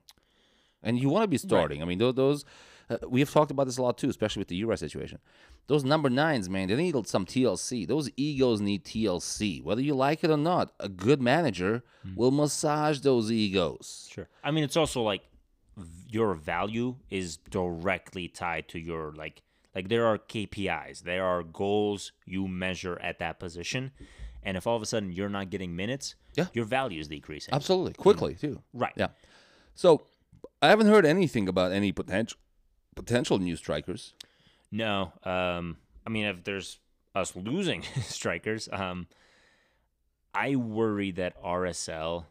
[0.82, 1.82] And you want to be starting.
[1.82, 2.44] I mean, tho- those
[2.90, 5.18] uh, we have talked about this a lot too, especially with the Yura situation.
[5.66, 7.86] Those number nines, man, they need some TLC.
[7.86, 10.72] Those egos need TLC, whether you like it or not.
[10.80, 11.82] A good manager
[12.16, 14.08] will massage those egos.
[14.10, 14.28] Sure.
[14.42, 15.22] I mean, it's also like
[16.08, 19.42] your value is directly tied to your like
[19.74, 21.02] like there are KPIs.
[21.02, 23.92] There are goals you measure at that position.
[24.42, 26.46] And if all of a sudden you're not getting minutes, Yeah.
[26.52, 27.52] your value is decreasing.
[27.54, 28.62] Absolutely, quickly too.
[28.72, 28.92] Right.
[28.96, 29.08] Yeah.
[29.74, 30.06] So
[30.62, 32.38] I haven't heard anything about any potential
[32.94, 34.14] potential new strikers.
[34.70, 35.76] No, um,
[36.06, 36.78] I mean if there's
[37.14, 39.06] us losing strikers, um,
[40.34, 42.26] I worry that RSL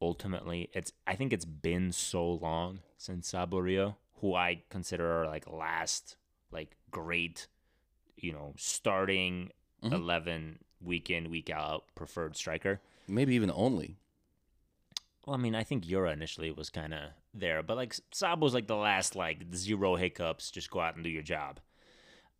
[0.00, 5.50] ultimately it's I think it's been so long since Saborio, who I consider our like
[5.50, 6.16] last
[6.50, 7.48] like great,
[8.16, 9.50] you know, starting
[9.82, 12.80] eleven week in week out preferred striker.
[13.08, 13.96] Maybe even only.
[15.26, 17.00] Well, I mean, I think Yura initially was kind of
[17.32, 21.10] there, but like Sabo's like the last like zero hiccups, just go out and do
[21.10, 21.60] your job.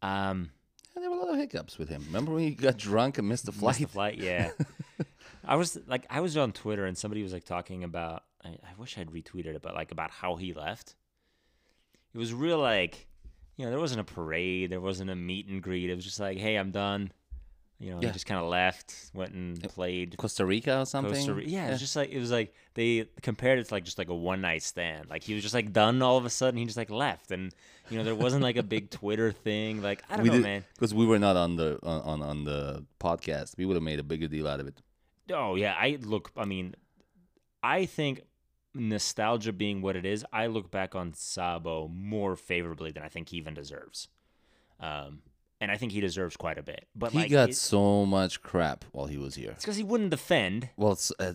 [0.03, 0.51] Um,
[0.95, 2.03] And there were a lot of hiccups with him.
[2.07, 3.81] Remember when he got drunk and missed the flight?
[3.81, 4.51] Missed the flight, yeah.
[5.45, 8.23] I was like, I was on Twitter and somebody was like talking about.
[8.45, 10.95] I, I wish I'd retweeted it, but like about how he left.
[12.15, 13.07] It was real like,
[13.57, 15.89] you know, there wasn't a parade, there wasn't a meet and greet.
[15.91, 17.13] It was just like, hey, I'm done.
[17.85, 18.09] You know, Yeah.
[18.09, 20.17] he just kind of left, went and played.
[20.17, 21.13] Costa Rica or something?
[21.13, 21.51] Costa Rica.
[21.51, 24.09] Yeah, it was just like it was like they compared it to like just like
[24.09, 25.11] a one night stand.
[25.11, 26.57] Like he was just like done all of a sudden.
[26.57, 27.53] He just like left, and
[27.91, 29.83] you know there wasn't like a big Twitter thing.
[29.83, 30.65] Like I don't we know, did man.
[30.75, 33.59] because we were not on the on, on on the podcast.
[33.59, 34.81] We would have made a bigger deal out of it.
[35.31, 36.31] Oh yeah, I look.
[36.39, 36.75] I mean,
[37.63, 38.23] I think
[38.73, 43.29] nostalgia being what it is, I look back on Sabo more favorably than I think
[43.29, 44.09] he even deserves.
[44.81, 45.21] Um,
[45.65, 46.87] and I think he deserves quite a bit.
[46.95, 49.51] But He like, got it- so much crap while he was here.
[49.53, 50.69] it's because he wouldn't defend.
[50.77, 51.35] Well, it's uh,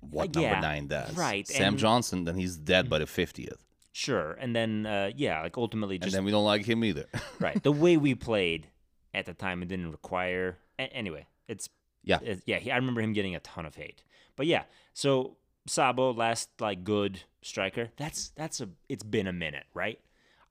[0.00, 1.16] what Uh, number nine does.
[1.16, 5.42] right, Sam and- Johnson, then he's dead by the fiftieth, Sure, and then uh, yeah,
[5.42, 7.06] like ultimately and just then we don't like him either.
[7.40, 8.68] right the way we played
[9.12, 11.68] at the time it didn't require a- anyway it's
[12.04, 12.20] Yeah.
[12.22, 14.04] it- yeah he, i remember him getting a ton of hate
[14.36, 14.62] but yeah
[14.94, 19.98] so sabo last like good striker that's that's a it's been a minute right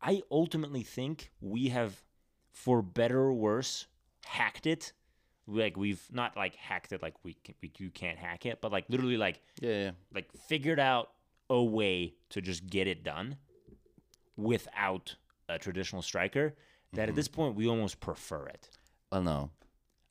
[0.02, 2.02] i ultimately think we have
[2.52, 3.88] for better or worse
[4.26, 4.94] hacked it
[5.48, 8.72] like we've not like hacked it like we, can, we you can't hack it but
[8.72, 9.92] like literally like yeah, yeah.
[10.14, 11.10] like figured out
[11.50, 13.36] a way to just get it done
[14.38, 15.16] without
[15.48, 16.56] a traditional striker
[16.94, 17.10] that Mm-hmm.
[17.10, 18.70] at this point we almost prefer it.
[19.12, 19.50] Well, no,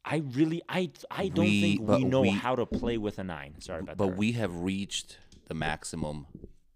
[0.04, 3.24] I really I I don't We- think we know we- how to play with a
[3.24, 3.60] nine.
[3.60, 4.10] Sorry about but that.
[4.12, 5.18] But we have reached
[5.48, 6.26] the maximum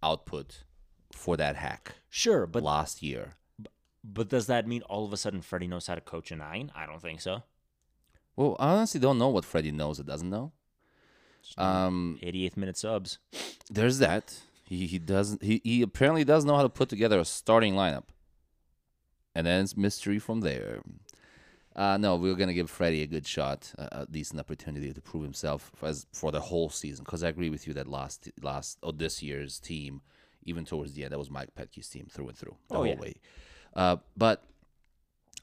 [0.02, 0.64] output
[1.12, 3.34] for that hack sure, but last year.
[4.05, 6.70] But does that mean all of a sudden Freddie knows how to coach a nine?
[6.74, 7.42] I don't think so.
[8.36, 10.53] Well, I honestly don't know what Freddie knows or doesn't know.
[11.59, 13.18] Um, 88th minute subs.
[13.70, 14.40] there's that.
[14.64, 15.42] He he doesn't.
[15.42, 18.05] He, he apparently does know how to put together a starting lineup,
[19.34, 20.80] and then it's mystery from there.
[21.74, 25.24] Uh, no, we're gonna give Freddie a good shot, a, a decent opportunity to prove
[25.24, 27.05] himself for, as, for the whole season.
[27.05, 30.00] Because I agree with you that last last or this year's team,
[30.44, 32.86] even towards the end, that was Mike Petke's team through and through the Oh, whole
[32.86, 32.98] yeah.
[33.00, 33.14] way.
[33.75, 34.45] Uh, but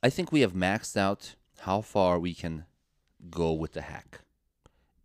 [0.03, 2.65] I think we have maxed out how far we can
[3.29, 4.21] go with the hack.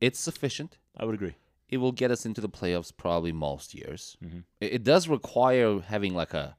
[0.01, 1.35] It's sufficient I would agree.
[1.68, 4.16] it will get us into the playoffs probably most years.
[4.25, 4.41] Mm-hmm.
[4.61, 6.57] It, it does require having like a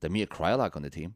[0.00, 1.14] Damir Kreilach on the team,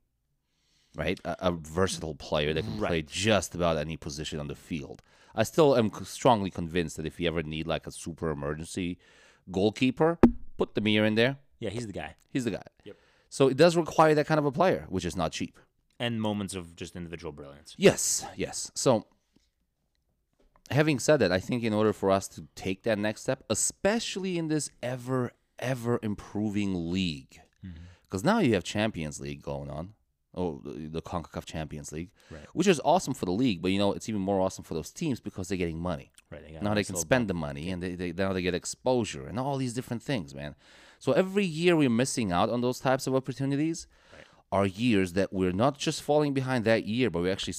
[0.96, 1.20] right?
[1.24, 5.02] A, a versatile player that can play just about any position on the field.
[5.34, 8.98] I still am strongly convinced that if you ever need like a super emergency
[9.50, 10.18] goalkeeper,
[10.56, 11.36] put Damir in there.
[11.60, 12.16] Yeah, he's the guy.
[12.32, 12.62] He's the guy.
[12.84, 12.96] Yep.
[13.28, 15.58] So it does require that kind of a player, which is not cheap.
[15.98, 17.74] And moments of just individual brilliance.
[17.78, 18.70] Yes, yes.
[18.74, 19.06] So,
[20.70, 24.36] having said that, I think in order for us to take that next step, especially
[24.36, 27.84] in this ever, ever improving league, mm-hmm.
[28.04, 29.94] because now you have Champions League going on,
[30.34, 32.46] oh, the the CONCACAF Champions League, Right.
[32.52, 34.90] which is awesome for the league, but you know, it's even more awesome for those
[34.90, 36.12] teams because they're getting money.
[36.30, 36.42] Right.
[36.44, 39.38] They Now they can spend the money and they, they now they get exposure and
[39.38, 40.54] all these different things, man.
[41.06, 43.86] So every year we're missing out on those types of opportunities
[44.50, 47.52] are years that we're not just falling behind that year, but we're actually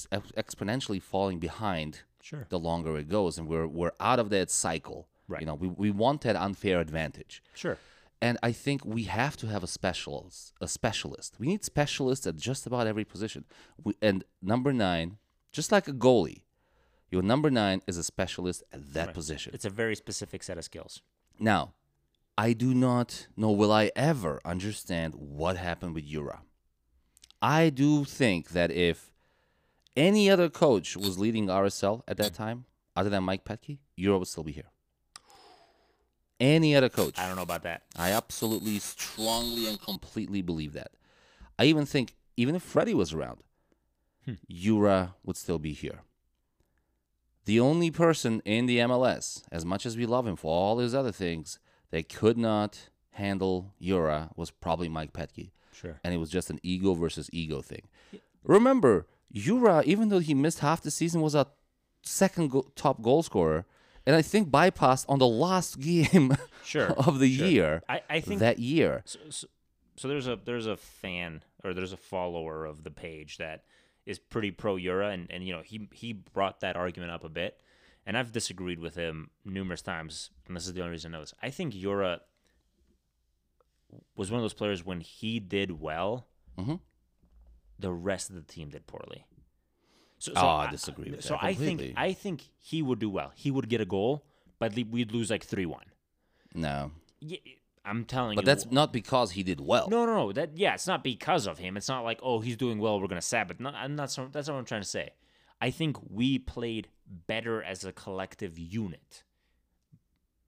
[0.45, 2.45] exponentially falling behind Sure.
[2.49, 5.07] the longer it goes, and we're we're out of that cycle.
[5.29, 5.39] Right.
[5.39, 7.41] You know, we, we want that unfair advantage.
[7.53, 7.77] Sure.
[8.21, 10.51] And I think we have to have a specialist.
[10.59, 11.35] A specialist.
[11.39, 13.45] We need specialists at just about every position.
[13.81, 15.19] We, and number nine,
[15.53, 16.41] just like a goalie,
[17.09, 19.53] your number nine is a specialist at that position.
[19.55, 21.01] It's a very specific set of skills.
[21.39, 21.71] Now,
[22.37, 26.41] I do not know will I ever understand what happened with Yura.
[27.41, 29.11] I do think that if
[29.95, 32.65] any other coach was leading RSL at that time,
[32.95, 34.71] other than Mike Petke, Yura would still be here.
[36.39, 37.17] Any other coach.
[37.17, 37.81] I don't know about that.
[37.95, 40.91] I absolutely, strongly, and completely believe that.
[41.57, 43.39] I even think, even if Freddie was around,
[44.25, 44.33] hmm.
[44.47, 46.01] Yura would still be here.
[47.45, 50.93] The only person in the MLS, as much as we love him for all his
[50.93, 51.57] other things,
[51.91, 55.51] that could not handle Yura was probably Mike Petke.
[55.73, 55.99] Sure.
[56.03, 57.83] And it was just an ego versus ego thing.
[58.43, 61.47] Remember, Yura, even though he missed half the season, was a
[62.03, 63.65] second go- top goal scorer.
[64.05, 66.87] And I think bypassed on the last game Sure.
[66.91, 67.47] of the sure.
[67.47, 69.01] year I, I think that year.
[69.05, 69.47] so, so,
[69.97, 73.63] so there's a there's a fan or there's a follower of the page that
[74.05, 77.29] is pretty pro Yura, and and you know he he brought that argument up a
[77.29, 77.59] bit,
[78.07, 81.21] and I've disagreed with him numerous times, and this is the only reason I know
[81.23, 81.33] this.
[81.43, 82.21] I think Yura
[84.15, 86.27] was one of those players when he did well,
[86.57, 86.79] Mhm.
[87.79, 89.25] the rest of the team did poorly.
[90.19, 91.93] So, Oh, I disagree with so that I think.
[91.95, 93.31] I think he would do well.
[93.35, 94.25] He would get a goal,
[94.57, 95.85] but we'd lose like three one.
[96.55, 97.37] No, Yeah,
[97.85, 98.45] I'm telling but you.
[98.45, 99.87] But that's not because he did well.
[99.89, 100.31] No, no, no.
[100.31, 101.77] That yeah, it's not because of him.
[101.77, 102.99] It's not like oh he's doing well.
[102.99, 103.59] We're gonna sab it.
[103.59, 104.09] No, I'm not.
[104.11, 105.11] So, that's not what I'm trying to say.
[105.59, 109.23] I think we played better as a collective unit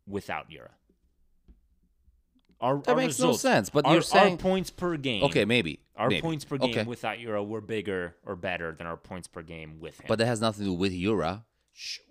[0.08, 0.72] without Yura.
[2.62, 5.24] Our, That our makes no sense, but our, you're saying- our points per game.
[5.24, 5.80] Okay, maybe.
[5.96, 6.22] Our maybe.
[6.22, 6.84] points per game Okay.
[6.84, 10.06] without Yura were bigger or better than our points per game with him.
[10.10, 11.46] But that has nothing to do with Yura.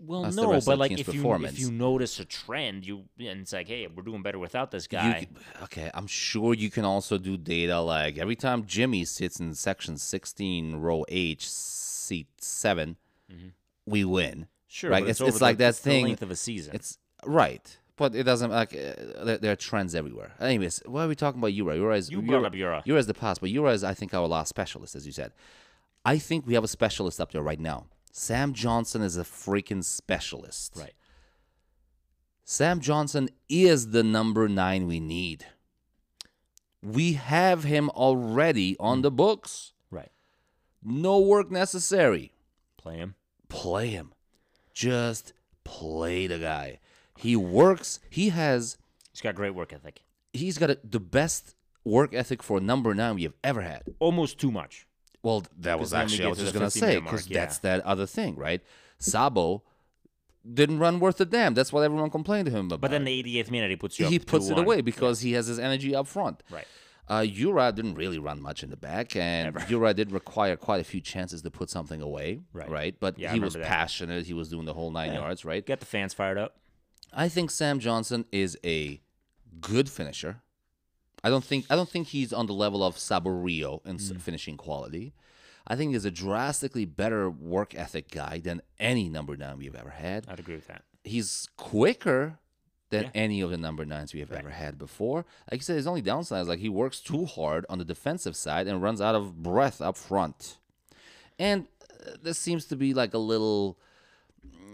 [0.00, 3.52] Well, That's no, but like if you if you notice a trend, you and it's
[3.52, 5.20] like, hey, we're doing better without this guy.
[5.20, 5.28] c-
[5.64, 9.98] okay, I'm sure you can also do data like every time Jimmy sits in section
[9.98, 11.46] 16, row H,
[12.08, 12.96] seat 7,
[13.86, 14.46] we win.
[14.66, 16.74] sure, right, it's- over it's the- like that it's the thing- length of a season.
[16.74, 20.32] It's right, but it doesn't like uh, there, there are trends everywhere.
[20.40, 21.74] Anyways, why are we talking about Yura?
[21.76, 22.82] Yura is You brought up Yura.
[22.84, 25.32] Yura is the past, but Yura is I think our last specialist, as you said.
[26.04, 27.86] I think we have a specialist up there right now.
[28.12, 30.72] Sam Johnson is a freaking specialist.
[30.76, 30.94] right.
[32.44, 35.44] Sam Johnson is the number nine we need.
[36.82, 39.72] We have him already on the books.
[40.82, 42.32] No work necessary.
[42.76, 43.14] Play him.
[43.48, 44.12] Play him.
[44.72, 45.32] Just
[45.64, 46.80] play the guy.
[47.16, 48.00] He works.
[48.10, 48.78] He has.
[49.12, 50.02] He's got great work ethic.
[50.32, 51.54] He's got a, the best
[51.84, 53.82] work ethic for a number nine we have ever had.
[53.98, 54.86] Almost too much.
[55.22, 57.40] Well, that was actually I was just gonna say because yeah.
[57.40, 58.62] that's that other thing, right?
[58.98, 59.64] Sabo
[60.54, 61.54] didn't run worth a damn.
[61.54, 62.80] That's what everyone complained to him about.
[62.80, 64.60] But then the 88th minute, he puts you he puts it 2-1.
[64.60, 66.42] away because he has his energy up front.
[66.50, 66.66] Right.
[67.10, 70.84] Uh, Yura didn't really run much in the back, and Yura did require quite a
[70.84, 72.68] few chances to put something away, Right.
[72.68, 72.96] right?
[73.00, 73.64] But Yeah, he was that.
[73.64, 74.26] passionate.
[74.26, 75.64] He was doing the whole nine yards, right?
[75.64, 76.56] Get the fans fired up.
[77.12, 79.00] I think Sam Johnson is a
[79.60, 80.42] good finisher.
[81.24, 84.20] I don't think I don't think he's on the level of Saborio in Mm.
[84.20, 85.14] finishing quality.
[85.66, 89.90] I think he's a drastically better work ethic guy than any number nine we've ever
[89.90, 90.26] had.
[90.28, 90.84] I'd agree with that.
[91.04, 92.38] He's quicker
[92.90, 93.10] than Yeah.
[93.14, 95.24] any of the number nines we have ever had before.
[95.50, 98.34] Like I said, his only downside is like he works too hard on the defensive
[98.36, 100.56] side and runs out of breath up front.
[101.38, 101.66] And
[102.06, 103.78] uh, this seems to be like a little,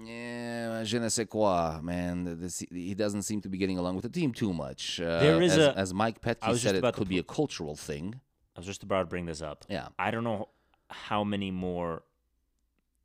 [0.04, 2.40] yeah, je ne sais quoi, man.
[2.40, 5.00] This, he doesn't seem to be getting along with the team too much.
[5.00, 8.20] Uh, There is as, a- as Mike Petke said, it could be a cultural thing.
[8.56, 9.64] I was just about to bring this up.
[9.68, 9.88] Yeah.
[9.98, 10.48] I don't know
[10.88, 12.02] how many more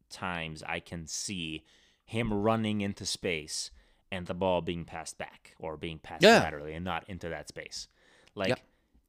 [0.09, 1.63] times I can see
[2.05, 3.71] him running into space
[4.11, 6.39] and the ball being passed back or being passed Yeah.
[6.39, 7.87] laterally and not into that space.
[8.35, 8.55] Like, Yeah.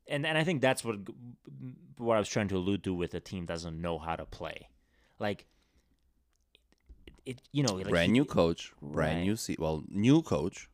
[0.08, 0.96] and, and I think that's what
[1.98, 4.68] what I was trying to allude to with a team doesn't know how to play.
[5.18, 5.44] Like,
[7.06, 9.24] it, it you know, like brand he- new coach, brand Right.
[9.24, 10.68] new se- well, new coach,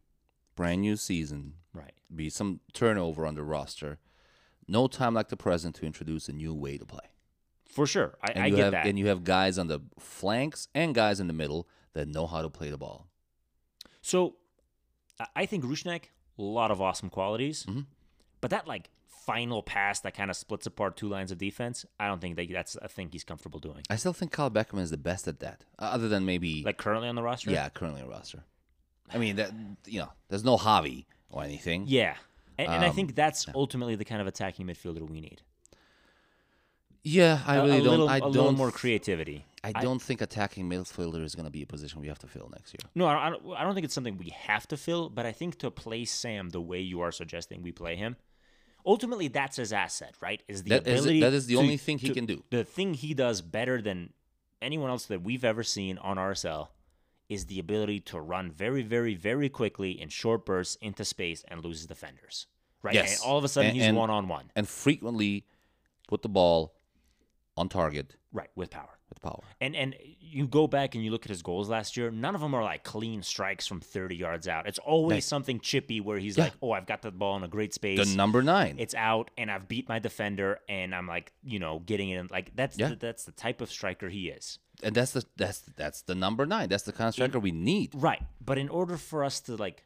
[0.55, 1.93] brand new season, right?
[2.15, 3.99] be some turnover on the roster.
[4.69, 7.09] No time like the present to introduce a new way to play.
[7.65, 8.87] For sure, I, And I you get have that.
[8.87, 12.43] and you have guys on the flanks and guys in the middle that know how
[12.43, 13.09] to play the ball.
[14.07, 14.37] So
[15.35, 16.03] I- think Rusnak,
[16.39, 17.81] a lot of awesome qualities, Mm-hmm.
[18.41, 18.91] but that like
[19.27, 22.49] final pass that kind of splits apart two lines of defense, I don't think that
[22.53, 23.83] that's a thing he's comfortable doing.
[23.91, 27.09] I still think Kyle Beckerman is the best at that, other than maybe Like currently
[27.09, 28.45] on the roster, yeah, currently a roster.
[29.13, 29.51] I mean that
[29.87, 31.85] you know, there's no Javi or anything.
[31.89, 32.15] yeah,
[32.59, 35.43] and, and I Um, think that's ultimately the kind of attacking midfielder we need.
[37.09, 37.91] Yeah, I really a, don't.
[37.91, 38.33] little, I a don't.
[38.33, 39.45] little more creativity.
[39.63, 42.49] I don't think attacking midfielder is going to be a position we have to fill
[42.53, 42.89] next year.
[42.95, 45.59] No, I don't, I don't think it's something we have to fill, but I think
[45.59, 48.17] to play Sam the way you are suggesting we play him,
[48.85, 50.43] ultimately that's his asset, right?
[50.49, 52.43] Is the That is- ability that is the to- only thing he to- can do.
[52.51, 54.13] The thing he does better than
[54.63, 56.69] anyone else that we've ever seen on RSL
[57.29, 61.65] is the ability to run very, very, very quickly in short bursts into space and
[61.65, 62.47] loses defenders.
[62.83, 62.95] Right?
[62.95, 63.21] Yes.
[63.21, 64.51] And all of a sudden And- he's one on one.
[64.55, 65.45] And frequently
[66.07, 66.73] put the ball
[67.57, 68.99] on target Right, with power.
[69.09, 69.43] with power.
[69.61, 72.11] And and you go back and you look at his goals last year.
[72.11, 74.67] None of them are like clean strikes from 30 yards out.
[74.67, 75.25] It's always Nice.
[75.27, 76.45] something chippy where he's Yeah.
[76.45, 77.99] like, "Oh, I've got the ball in a great space.
[78.11, 78.77] The number nine.
[78.79, 82.19] it's out, and I've beat my defender, and I'm like, you know, getting it.
[82.19, 82.27] In.
[82.31, 82.89] Like that's Yeah.
[82.91, 84.59] the, that's the type of striker he is.
[84.83, 86.69] and that's the that's that's the number nine.
[86.69, 87.93] That's the kind of striker we need.
[87.95, 88.23] Right.
[88.45, 89.85] But in order for us to like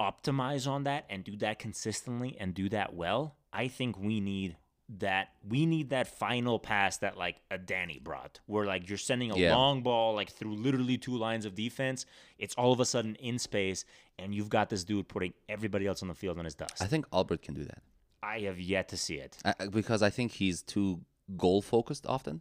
[0.00, 4.56] optimize on that and do that consistently and do that well, I think we need
[4.98, 9.30] that we need that final pass that like a Danny brought where like you're sending
[9.30, 9.54] a Yeah.
[9.56, 12.04] long ball like through literally two lines of defense
[12.38, 13.84] it's all of a sudden in space
[14.18, 16.86] and you've got this dude putting everybody else on the field on his dust I
[16.86, 17.82] think Albert can do that.
[18.22, 19.36] I have yet to see it.
[19.44, 21.00] I, because I think he's too
[21.36, 22.40] goal focused often.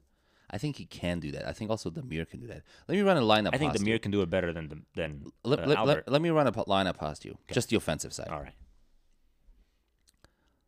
[0.49, 1.47] I think he can do that.
[1.47, 2.61] I think also Damir can do that.
[2.87, 3.51] Let me run a lineup.
[3.53, 3.97] I think past you.
[3.99, 6.03] Can do it better than the- than Let, uh, let, Albert.
[6.07, 7.37] let, let me run a lineup past you.
[7.51, 8.27] Just the offensive side.
[8.29, 8.53] All right.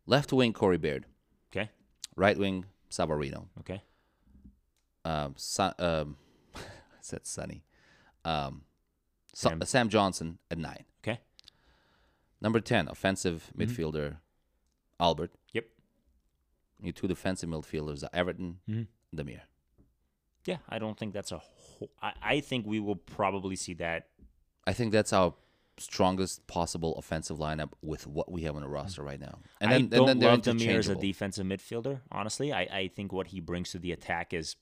[0.06, 1.06] Left wing Corey Baird.
[2.16, 3.46] Right wing Savarino.
[3.60, 3.82] Okay.
[5.04, 5.34] Um,
[5.78, 6.16] um,
[6.56, 6.60] I
[7.00, 7.64] said Sunny.
[8.24, 8.62] Um,
[9.34, 9.60] Sa- Sam.
[9.62, 10.84] Sam Johnson at nine.
[11.02, 11.20] Okay.
[12.40, 14.16] Number ten, offensive midfielder
[15.00, 15.32] Albert.
[15.52, 15.64] Yep.
[16.82, 18.86] Your two defensive midfielders are Everton, Mhm.
[19.14, 19.40] Damir.
[20.46, 21.38] Yeah, I don't think that's a.
[21.38, 24.08] Whole, I, I think we will probably see that.
[24.66, 25.34] I think that's our
[25.78, 29.38] strongest possible offensive lineup with what we have on the roster right now.
[29.60, 32.00] And then, I don't then they're love Damir as a defensive midfielder.
[32.12, 34.56] Honestly, I, I think what he brings to the attack is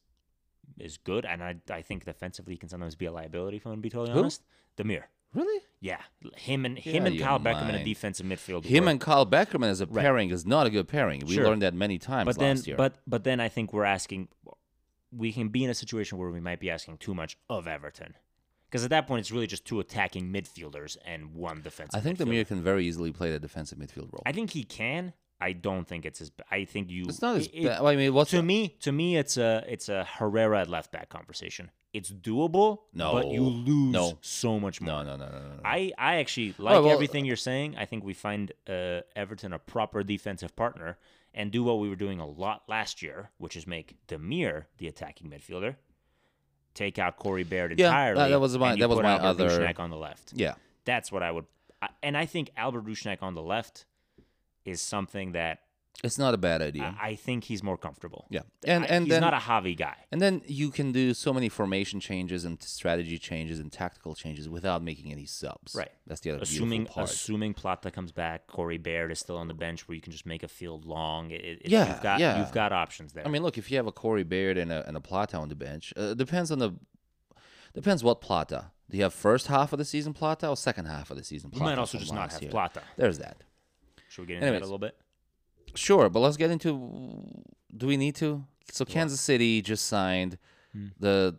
[0.79, 3.59] is good, and I I think defensively he can sometimes be a liability.
[3.59, 4.21] If I'm gonna be totally Who?
[4.21, 4.43] honest,
[4.77, 5.05] Damir.
[5.35, 5.63] Really?
[5.81, 6.01] Yeah,
[6.37, 8.65] him and him Yeah, and Kyle Beckerman in a defensive midfield.
[8.65, 10.03] Him were- and Kyle Beckerman as a Right.
[10.03, 11.23] pairing is not a good pairing.
[11.27, 11.45] We Sure.
[11.47, 12.77] learned that many times but then last year.
[12.77, 14.29] but but then I think we're asking
[15.11, 18.15] we can be in a situation where we might be asking too much of Everton.
[18.73, 21.95] Because at that point, it's really just two attacking midfielders and one defensive.
[21.95, 22.41] I think midfielder.
[22.41, 24.23] Damir can very easily play the defensive midfield role.
[24.25, 25.13] I think he can.
[25.43, 26.31] I don't think it's as.
[26.51, 27.05] I think you.
[27.07, 27.83] it's not as it- bad.
[27.85, 30.91] I mean, what's to the- me, to me, it's a it's a Herrera at left
[30.91, 31.71] back conversation.
[31.93, 34.17] It's doable, No, but you lose No.
[34.23, 35.05] so much more.
[35.05, 35.49] No, no, no, no, no.
[35.57, 35.61] no.
[35.63, 37.77] I, I actually like well- everything you're saying.
[37.77, 40.97] I think we find uh, Everton a proper defensive partner
[41.35, 44.87] and do what we were doing a lot last year, which is make Damir the
[44.89, 45.77] attacking midfielder,
[46.75, 48.19] take out Corey Baird Yeah, entirely.
[48.21, 49.97] that- that was my- and you that was put my Albert other- Rusnak on the
[49.97, 50.33] left.
[50.35, 50.55] yeah.
[50.85, 51.47] That's what I would.
[52.03, 53.87] And I think Albert Rusnak on the left
[54.65, 55.61] is something that
[56.05, 56.97] It's not a bad idea.
[57.01, 58.27] I, I think he's more comfortable.
[58.29, 58.41] yeah.
[58.65, 59.95] And I- and he's then not a Javi guy.
[60.11, 64.49] and then you can do so many formation changes and strategy changes and tactical changes
[64.49, 65.77] without making any subs.
[65.77, 65.91] Right.
[66.09, 67.09] That's the other Assuming part.
[67.09, 70.27] assuming Plata comes back, Corey Baird is still on the bench, where you can just
[70.27, 71.31] make a field long.
[71.31, 72.41] It, it- Yeah, you've got, yeah.
[72.41, 73.25] you've got options there.
[73.25, 75.51] I mean, look, if you have a Corey Baird and a and a Plata on
[75.51, 76.75] the bench, uh, depends on the
[77.75, 78.73] depends what Plata.
[78.91, 81.51] Do you have first half of the season Plata or second half of the season
[81.51, 82.51] Plata you might also just not have year?
[82.51, 82.83] Plata.
[82.97, 83.43] There's that.
[84.09, 84.97] Should we get into that a little bit?
[85.75, 87.25] Sure, but let's get into.
[87.77, 88.45] Do we need to?
[88.71, 90.39] So Kansas City just signed
[90.73, 90.87] Hmm.
[90.99, 91.37] the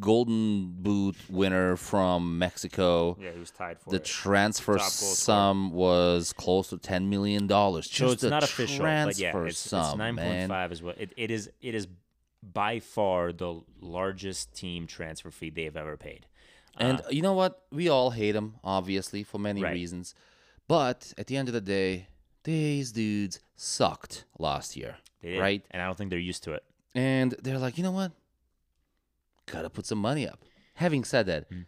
[0.00, 3.16] Golden Boot winner from Mexico.
[3.20, 4.04] Yeah, he was tied for The it.
[4.04, 7.88] transfer Top goal sum was close to ten million dollars.
[7.88, 10.98] so it's not official, but yeah, transfer it's, sum, it's nine point five is what
[10.98, 11.48] it, it is.
[11.60, 11.86] It is
[12.42, 16.26] by far the largest team transfer fee they've ever paid.
[16.76, 17.62] And you know what?
[17.70, 19.74] We all hate him, obviously, for many Right.
[19.74, 20.14] reasons.
[20.66, 22.08] But at the end of the day,
[22.44, 25.64] these dudes sucked last year, They did, right?
[25.70, 26.64] And I don't think they're used to it.
[26.94, 28.12] And they're like, you know what?
[29.46, 30.40] Gotta put some money up.
[30.74, 31.62] Having said that, Hmm.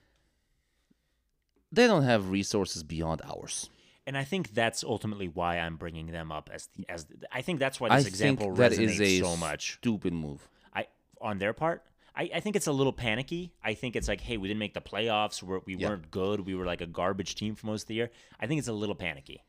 [1.72, 3.68] they don't have resources beyond ours.
[4.07, 7.41] And I think that's ultimately why I'm bringing them up as the, as the, I
[7.41, 9.75] think that's why I this example think that resonates is a so much.
[9.75, 10.47] stupid move.
[10.75, 10.87] I
[11.20, 11.83] on their part.
[12.14, 13.53] I, I think it's a little panicky.
[13.64, 15.43] I think it's like, hey, we didn't make the playoffs.
[15.43, 15.89] We're, we Yeah.
[15.89, 16.41] weren't good.
[16.47, 18.11] We were like a garbage team for most of the year.
[18.39, 19.43] I think it's a little panicky.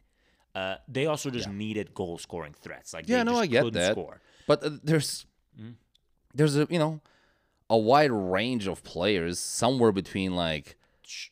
[0.56, 2.94] Uh, they also just needed goal scoring threats.
[2.94, 3.92] Like Yeah, no, I get that.
[3.92, 4.22] Score.
[4.48, 5.26] But uh, there's
[5.58, 5.72] Hmm.
[6.34, 7.02] there's a you know
[7.70, 10.78] a wide range of players, somewhere between like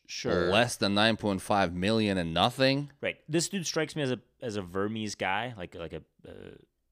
[0.07, 0.49] sure.
[0.49, 2.91] less than nine point five million and nothing.
[3.01, 3.17] Right.
[3.29, 6.31] This dude strikes me as a as a Vermes guy, like like a uh,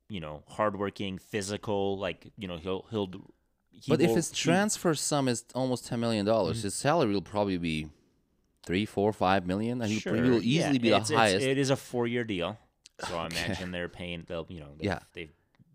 [0.10, 1.98] you know hardworking, physical.
[1.98, 3.10] Like you know he'll he'll.
[3.72, 6.68] He But if his he- transfer sum is almost ten million dollars, Mm-hmm.
[6.68, 7.90] his salary will probably be
[8.72, 11.45] three, four, five million, he Sure, will easily yeah, be the it's- it's- highest.
[11.45, 12.57] It is a four year deal,
[13.05, 14.24] so I imagine they're paying.
[14.28, 14.99] They'll you know they've, Yeah.
[15.13, 15.34] they've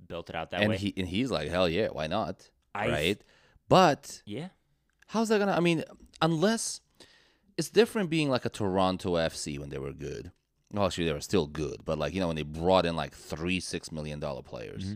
[0.09, 0.77] built it out that and way.
[0.79, 2.49] he and he's like, hell yeah, why not?
[2.75, 3.21] I- right?
[3.69, 4.49] But yeah.
[5.09, 5.53] how's that gonna?
[5.53, 5.85] I mean,
[6.23, 6.81] unless
[7.59, 10.31] it's different being like a Toronto FC when they were good.
[10.73, 13.15] Well, actually, they were still good, but like you know when they brought in like
[13.15, 14.85] three six million dollar players.
[14.85, 14.95] Mm-hmm.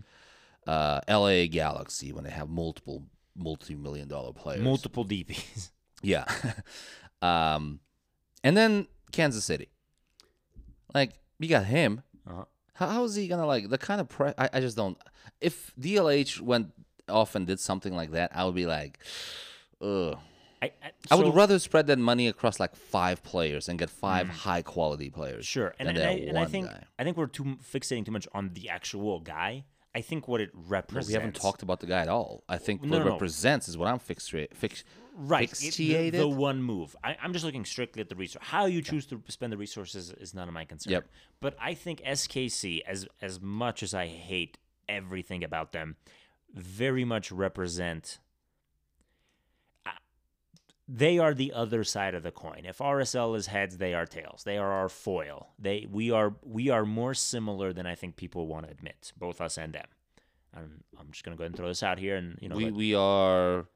[0.66, 1.48] Uh, L.A.
[1.48, 3.02] Galaxy when they have multiple
[3.36, 4.62] multi million dollar players.
[4.62, 5.70] Multiple DPs.
[6.02, 6.24] Yeah.
[7.22, 7.80] um,
[8.42, 9.68] and then Kansas City.
[10.94, 12.02] Like you got him.
[12.28, 12.44] Uh-huh.
[12.74, 14.34] How, how is he gonna like the kind of press?
[14.38, 14.96] I, I just don't.
[15.40, 16.72] If DLH went
[17.08, 18.98] off and did something like that, I would be like,
[19.80, 20.18] ugh.
[20.62, 23.88] I, I, I so- would rather spread that money across like five players and get
[23.88, 25.46] five high quality players.
[25.46, 26.84] Sure, and, and, I, and I think guy.
[26.98, 29.64] I think we're too fixating too much on the actual guy.
[29.94, 31.08] I think what it No, represents.
[31.08, 32.44] we haven't talked about the guy at all.
[32.48, 33.12] I think No, what no, it no.
[33.12, 34.54] represents is what I'm fixated.
[34.54, 34.84] Fix,
[35.16, 35.50] right.
[35.62, 36.94] it- the, the one move.
[37.02, 38.44] I, I'm just looking strictly at the resource.
[38.46, 40.92] How you choose to spend the resources is none of my concern.
[40.92, 41.08] Yep.
[41.40, 45.96] But I think SKC, as as much as I hate everything about them,
[46.54, 48.18] very much represent.
[50.92, 52.62] They are the other side of the coin.
[52.64, 54.42] If RSL is heads, they are tails.
[54.44, 55.50] They are our foil.
[55.56, 59.40] They we are we are more similar than I think people want to admit, both
[59.40, 59.86] us and them.
[60.52, 62.64] I'm, I'm just gonna go ahead and throw this out here, and you know, we
[62.64, 63.66] let- we are.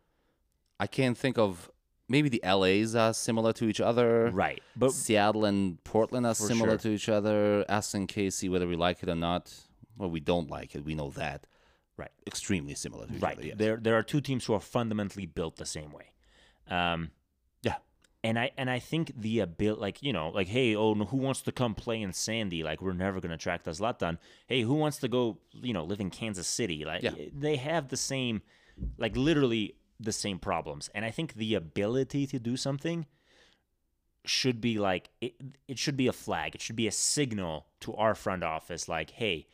[0.80, 1.70] I can't think of
[2.08, 4.30] maybe the LAs are similar to each other.
[4.30, 6.78] right, but Seattle and Portland are similar sure.
[6.78, 7.64] to each other.
[7.68, 9.54] Us and KC, whether we like it or not,
[9.96, 10.84] well, we don't like it.
[10.84, 11.46] We know that.
[11.96, 12.10] Right.
[12.26, 13.46] Extremely similar to each right, other.
[13.46, 13.56] Yes.
[13.56, 16.06] there there are two teams who are fundamentally built the same way.
[16.68, 17.10] Um,
[17.62, 17.76] Yeah.
[18.22, 21.42] and I and I think the ability, like you know, like hey, oh, who wants
[21.42, 22.62] to come play in Sandy?
[22.62, 24.18] Like we're never gonna track the Zlatan.
[24.46, 26.84] Hey, who wants to go, you know, live in Kansas City?
[26.84, 27.12] Like Yeah.
[27.32, 28.42] they have the same,
[28.98, 30.90] like literally the same problems.
[30.94, 33.06] And I think the ability to do something
[34.26, 35.34] should be like it,
[35.68, 36.54] it should be a flag.
[36.54, 39.46] It should be a signal to our front office, like, hey,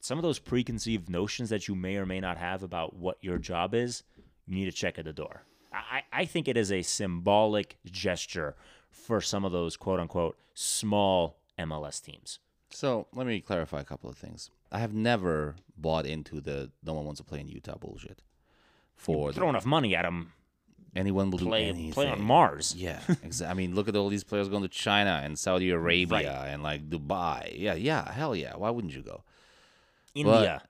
[0.00, 3.38] some of those preconceived notions that you may or may not have about what your
[3.38, 4.02] job is,
[4.46, 5.42] you need to check at the door.
[5.74, 8.54] I, I think it is a symbolic gesture
[8.90, 12.38] for some of those quote unquote small MLS teams.
[12.70, 14.50] So let me clarify a couple of things.
[14.72, 18.22] I have never bought into the no one wants to play in Utah bullshit.
[18.96, 20.32] For the, Throw enough money at them,
[20.96, 21.92] anyone will play do anything.
[21.92, 22.74] play on Mars.
[22.76, 23.50] Yeah, exactly.
[23.50, 26.88] I mean, look at all these players going to China and Saudi Arabia and like
[26.88, 27.54] Dubai.
[27.56, 28.56] Yeah, yeah, hell yeah.
[28.56, 29.22] Why wouldn't you go?
[30.14, 30.62] India,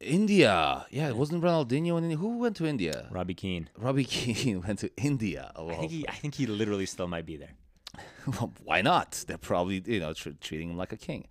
[0.00, 0.86] India.
[0.90, 2.16] Yeah, it wasn't Ronaldinho in India.
[2.16, 3.08] Who went to India?
[3.10, 3.68] Robbie Keane.
[3.76, 5.52] Robbie Keane went to India.
[5.56, 7.54] I think he, I think he literally still might be there.
[8.26, 9.24] well, why not?
[9.26, 11.26] They're probably you know tr- treating him like a king,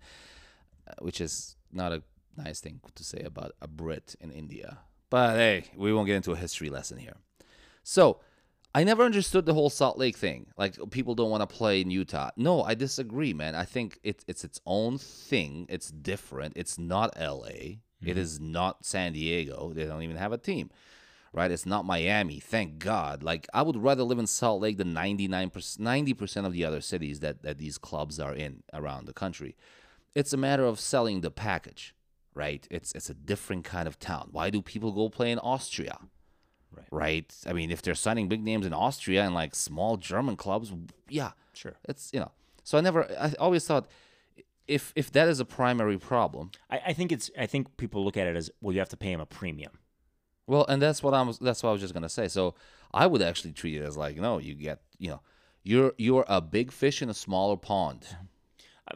[0.88, 2.02] uh, which is not a
[2.36, 4.78] nice thing to say about a Brit in India.
[5.10, 7.14] But hey, we won't get into a history lesson here.
[7.82, 8.20] So,
[8.74, 10.46] I never understood the whole Salt Lake thing.
[10.56, 12.30] Like people don't want to play in Utah.
[12.36, 13.54] No, I disagree, man.
[13.54, 15.66] I think it, it's its own thing.
[15.68, 16.54] It's different.
[16.56, 17.82] It's not L.A.
[18.06, 18.18] It mm-hmm.
[18.18, 19.72] is not San Diego.
[19.74, 20.70] They don't even have a team
[21.34, 21.50] right?
[21.50, 23.22] It's not Miami, thank God.
[23.22, 27.20] Like I would rather live in Salt Lake than 99%, 90% of the other cities
[27.20, 29.56] that, that these clubs are in around the country.
[30.14, 31.94] It's a matter of selling the package,
[32.34, 32.66] right?
[32.70, 34.28] It's it's a different kind of town.
[34.30, 35.98] Why do people go play in Austria?
[36.70, 36.86] Right.
[36.90, 37.34] Right?
[37.46, 40.72] I mean, if they're signing big names in Austria and like small German clubs,
[41.08, 41.74] yeah, Sure.
[41.88, 42.30] it's you know.
[42.62, 43.88] So I never I always thought
[44.66, 47.30] if if that is a primary problem, I, I think it's.
[47.38, 48.72] I think people look at it as well.
[48.72, 49.72] You have to pay him a premium.
[50.46, 51.32] Well, and that's what I'm.
[51.40, 52.28] That's what I was just gonna say.
[52.28, 52.54] So
[52.92, 55.20] I would actually treat it as like, no, you get, you know,
[55.62, 58.06] you're you're a big fish in a smaller pond.
[58.10, 58.20] I-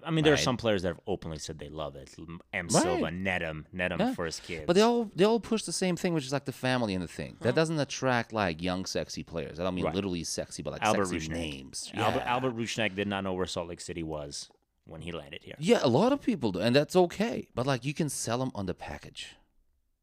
[0.04, 2.14] I mean, there are some players that have openly said they love it.
[2.18, 2.38] M.
[2.52, 2.70] Right.
[2.70, 4.12] Silva, net him, net him Yeah.
[4.14, 4.64] for his kids.
[4.66, 7.02] But they all they all push the same thing, which is like the family and
[7.02, 7.38] the thing.
[7.40, 9.58] That doesn't attract like young, sexy players.
[9.58, 9.94] I don't mean Right.
[9.94, 11.90] literally sexy, but like Albert sexy names.
[11.94, 12.32] Albert, Yeah.
[12.34, 14.50] Albert Rusnak did not know where Salt Lake City was
[14.88, 15.54] when he landed here.
[15.58, 17.48] Yeah, a lot of people do, and that's okay.
[17.54, 19.36] But like, you can sell them on the package.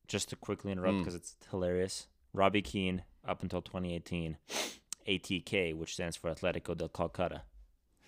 [0.08, 1.00] Just to quickly interrupt Mm.
[1.00, 2.08] because it's hilarious.
[2.34, 4.38] Robbie Keane, up until 2018,
[5.08, 7.42] ATK, which stands for Atletico del Calcutta.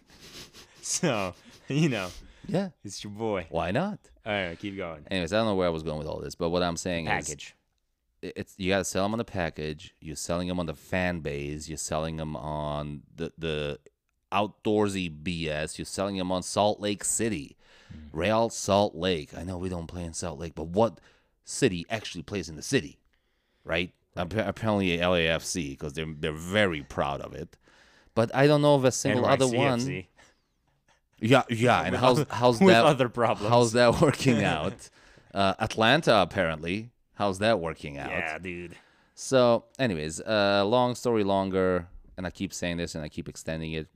[0.81, 1.33] so,
[1.67, 2.09] you know,
[2.47, 3.47] Yeah, it's your boy.
[3.49, 3.99] why not?
[4.25, 5.05] All right, keep going.
[5.09, 7.07] Anyways, I don't know where I was going with all this, but what I'm saying
[7.07, 7.55] is, Package.
[8.21, 9.95] it- it's you got to sell them on the package.
[9.99, 11.69] You're selling them on the fan base.
[11.69, 13.79] You're selling them on the the
[14.31, 15.77] outdoorsy BS.
[15.77, 17.55] You're selling them on Salt Lake City,
[18.11, 19.35] Real Salt Lake.
[19.37, 20.99] I know we don't play in Salt Lake, but what
[21.43, 22.99] city actually plays in the city,
[23.63, 23.93] right?
[24.15, 27.55] Appa- Apparently LAFC because they're they're very proud of it.
[28.15, 30.05] But I don't know of a single other one.
[31.19, 31.81] Yeah, yeah.
[31.81, 32.85] And With how's how's that?
[32.85, 33.49] other problems.
[33.49, 34.89] How's that working out?
[35.33, 36.89] Uh, Atlanta apparently.
[37.15, 38.09] How's that working out?
[38.09, 38.75] Yeah, dude.
[39.15, 41.87] So, anyways, uh, long story longer,
[42.17, 43.87] and I keep saying this and I keep extending it.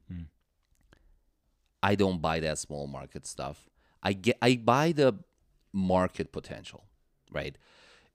[1.84, 3.70] I don't buy that small market stuff.
[4.04, 5.16] I get, I buy the
[5.74, 6.86] market potential,
[7.32, 7.58] right?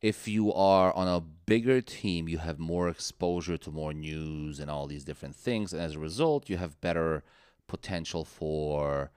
[0.01, 4.71] If you are on a bigger team, you have more exposure to more news and
[4.71, 7.25] all these different things, and as a result, you have better
[7.67, 9.11] potential for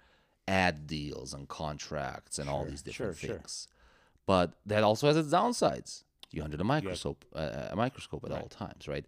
[0.48, 3.38] ad deals and contracts and all these different sure, sure.
[3.38, 3.68] things.
[4.26, 6.04] But that also has its downsides.
[6.32, 9.06] You're under the microscope, uh, a microscope at all times, right?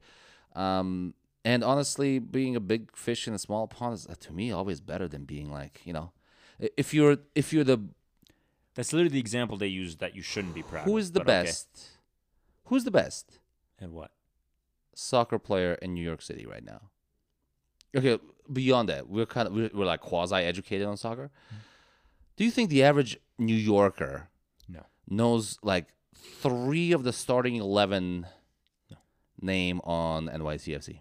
[0.55, 1.13] Um,
[1.43, 4.79] and honestly, being a big fish in a small pond is, uh, to me, always
[4.81, 6.11] better than being like, you know,
[6.77, 7.79] if you're if you're the
[8.75, 11.29] That's literally the example they use that you shouldn't be proud who is the but
[11.29, 11.47] okay.
[11.47, 11.67] best,
[12.65, 13.39] who's the best
[13.79, 14.11] And what?
[14.93, 16.81] soccer player in New York City right now?
[17.95, 18.19] Okay,
[18.51, 21.31] beyond that, we're kind of we're, we're like quasi educated on soccer.
[22.37, 24.29] Do you think the average New Yorker
[24.69, 24.85] No.
[25.09, 28.27] knows like three of the starting eleven
[28.89, 28.97] No.
[29.41, 30.99] name on NYCFC?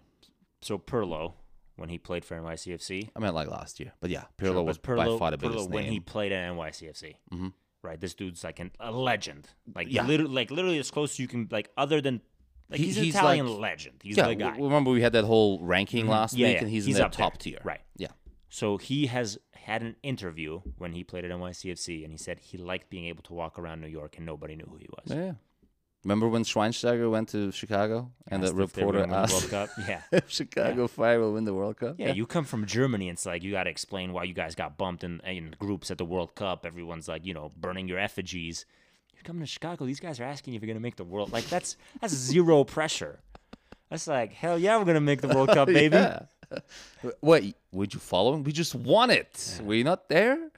[0.61, 1.33] So Pirlo,
[1.75, 4.77] when he played for NYCFC, I meant like last year, but yeah, Pirlo Sure, was
[4.77, 5.91] Pirlo, by far the Pirlo, biggest when name.
[5.93, 7.15] he played at NYCFC.
[7.33, 7.53] Mhm.
[7.83, 9.47] Right, this dude's like an, a legend.
[9.73, 10.05] Like Yeah.
[10.05, 11.47] literally, like literally as close as you can.
[11.51, 12.21] Like other than
[12.69, 13.95] Like He- he's an he's Italian like- legend.
[14.01, 14.51] He's yeah, the guy.
[14.51, 14.63] Mm-hmm.
[14.63, 17.05] remember we had that whole ranking last Yeah, week, yeah, and he's, he's in the
[17.07, 17.25] up there.
[17.25, 17.59] top tier.
[17.65, 17.81] Right.
[17.97, 18.11] Yeah.
[18.49, 22.57] So he has had an interview when he played at NYCFC, and he said he
[22.57, 25.13] liked being able to walk around New York and nobody knew who he was.
[25.13, 25.33] Yeah.
[26.03, 29.69] Remember when Schweinsteiger went to Chicago and the Asked were reporter the asked Cup.
[29.87, 30.01] Yeah.
[30.11, 31.95] if Chicago Fire will win the World Cup?
[31.99, 34.55] Yeah, you come from Germany, and it's like you got to explain why you guys
[34.55, 36.65] got bumped in, in groups at the World Cup.
[36.65, 38.65] Everyone's like, you know, burning your effigies.
[39.13, 39.85] You're coming to Chicago.
[39.85, 41.31] These guys are asking if you're gonna make the world.
[41.31, 43.19] Like that's that's zero pressure.
[43.91, 45.97] That's like hell yeah, we're gonna make the World Cup, baby.
[45.97, 46.21] Yeah.
[47.21, 48.43] Wait, would you follow him?
[48.43, 49.61] We just won it.
[49.63, 50.49] Were you not there?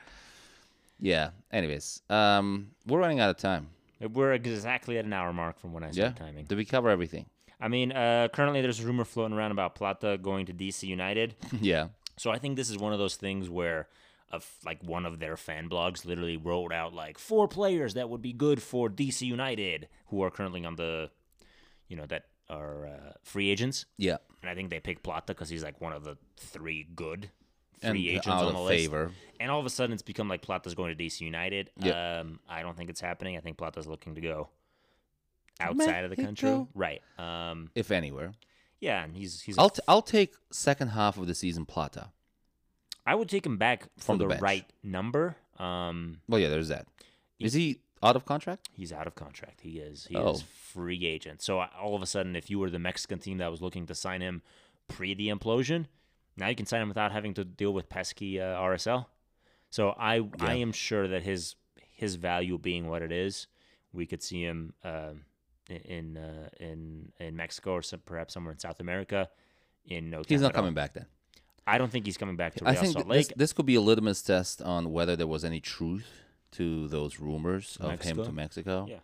[1.01, 1.31] Yeah.
[1.51, 3.67] Anyways, um, we're running out of time.
[4.11, 5.91] We're exactly at an hour mark from when I Yeah.
[6.11, 6.45] started timing.
[6.45, 7.25] Did we cover everything?
[7.59, 11.35] I mean, uh, currently there's a rumor floating around about Plata going to DC United.
[11.61, 11.89] yeah.
[12.17, 13.87] So I think this is one of those things where,
[14.31, 18.21] of like one of their fan blogs literally wrote out like four players that would
[18.21, 21.09] be good for DC United who are currently on the,
[21.87, 23.85] you know, that are uh, free agents.
[23.97, 24.17] Yeah.
[24.41, 27.29] And I think they picked Plata because he's like one of the three good
[27.81, 28.83] And free agents out on the list.
[28.83, 29.11] favor.
[29.39, 31.69] And all of a sudden, it's become like Plata's going to DC United.
[31.77, 32.19] Yeah.
[32.21, 33.35] Um, I don't think it's happening.
[33.37, 34.49] I think Plata's looking to go
[35.59, 36.65] outside of the country.
[36.73, 37.01] Right.
[37.17, 38.33] Um, If anywhere.
[38.79, 39.57] yeah, and he's he's.
[39.57, 42.07] I'll, t- I'll take second half of the season Plata.
[43.05, 45.35] I would take him back for From the the, right number.
[45.59, 46.87] Um, Well, yeah, there's that.
[47.39, 48.69] Is he out of contract?
[48.73, 49.59] he's out of contract.
[49.61, 50.05] He is.
[50.05, 50.31] He Oh.
[50.31, 51.41] is free agent.
[51.41, 53.95] So all of a sudden, if you were the Mexican team that was looking to
[53.95, 54.41] sign him
[54.87, 55.87] pre the implosion,
[56.37, 59.05] now you can sign him without having to deal with pesky uh, RSL.
[59.69, 63.47] So I I am sure that his his value being what it is,
[63.91, 65.21] we could see him um,
[65.69, 69.29] in in, uh, in in Mexico or some, perhaps somewhere in South America
[69.85, 70.25] in no time.
[70.27, 70.61] He's not at all.
[70.61, 71.05] coming back then.
[71.65, 73.65] I don't think he's coming back to I Real think Salt th- this, this could
[73.65, 76.07] be a litmus test on whether there was any truth
[76.51, 78.85] to those rumors of him to Mexico.
[78.89, 78.97] Yeah.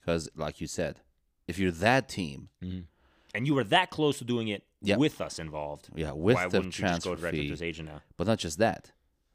[0.00, 1.00] Because, like you said,
[1.48, 2.48] if you're that team,
[3.34, 4.98] and you were that close to doing it Yep.
[4.98, 5.88] with us involved.
[5.94, 8.02] yeah, with Why the wouldn't you just transfer go directly to fee, his agent now?
[8.16, 8.92] but not just that.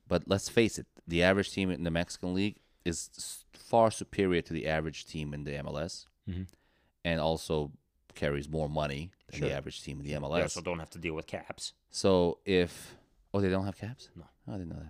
[0.08, 3.10] But let's face it, the average team in the Mexican league is
[3.54, 6.48] far superior to the average team in the MLS, Mhm.
[7.04, 7.72] and also
[8.16, 9.50] carries more money than Sure.
[9.50, 10.44] the average team in the They MLS.
[10.44, 11.74] also don't have to deal with caps.
[11.90, 12.96] So if
[13.34, 14.10] oh they don't have caps?
[14.16, 14.26] No.
[14.48, 14.84] Oh, I didn't know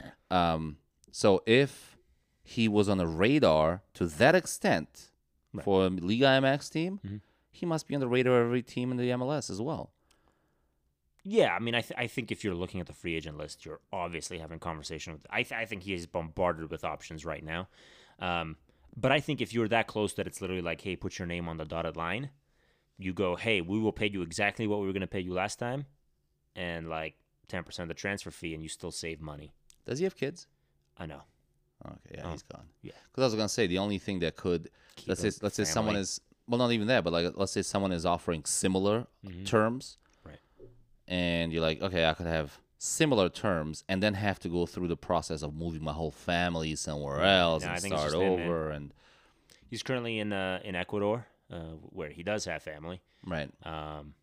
[0.00, 0.14] that.
[0.36, 0.78] Um
[1.10, 1.96] so if
[2.44, 5.10] he was on the radar to that extent
[5.52, 5.64] Right.
[5.64, 7.20] for a Liga MX team, Mhm.
[7.52, 9.92] He must be on the radar of every team in the MLS as well.
[11.24, 13.64] Yeah, I mean, I, th- I think if you're looking at the free agent list,
[13.64, 15.24] you're obviously having conversation with.
[15.30, 17.68] I, th- I think he is bombarded with options right now.
[18.18, 18.56] Um,
[18.96, 21.48] but I think if you're that close that it's literally like, hey, put your name
[21.48, 22.30] on the dotted line,
[22.98, 25.32] you go, hey, we will pay you exactly what we were going to pay you
[25.32, 25.86] last time,
[26.56, 27.14] and like
[27.48, 29.54] 10% of the transfer fee, and you still save money.
[29.86, 30.48] Does he have kids?
[30.98, 31.22] I know.
[31.86, 32.66] Okay, yeah, Oh, he's gone.
[32.82, 32.92] yeah.
[33.10, 35.64] Because I was gonna say the only thing that could Keep let's say let's say
[35.64, 39.06] someone is well not even that, but like let's say someone is offering similar
[39.44, 40.28] terms, Mm-hmm.
[40.28, 40.38] Right.
[41.08, 44.88] And you're like, okay, I could have similar terms, and then have to go through
[44.88, 48.70] the process of moving my whole family somewhere else I and start just him, over,
[48.70, 48.92] and
[49.70, 53.00] He's currently in uh, in Ecuador, uh, where he does have family.
[53.26, 53.50] right.
[53.64, 54.14] Um,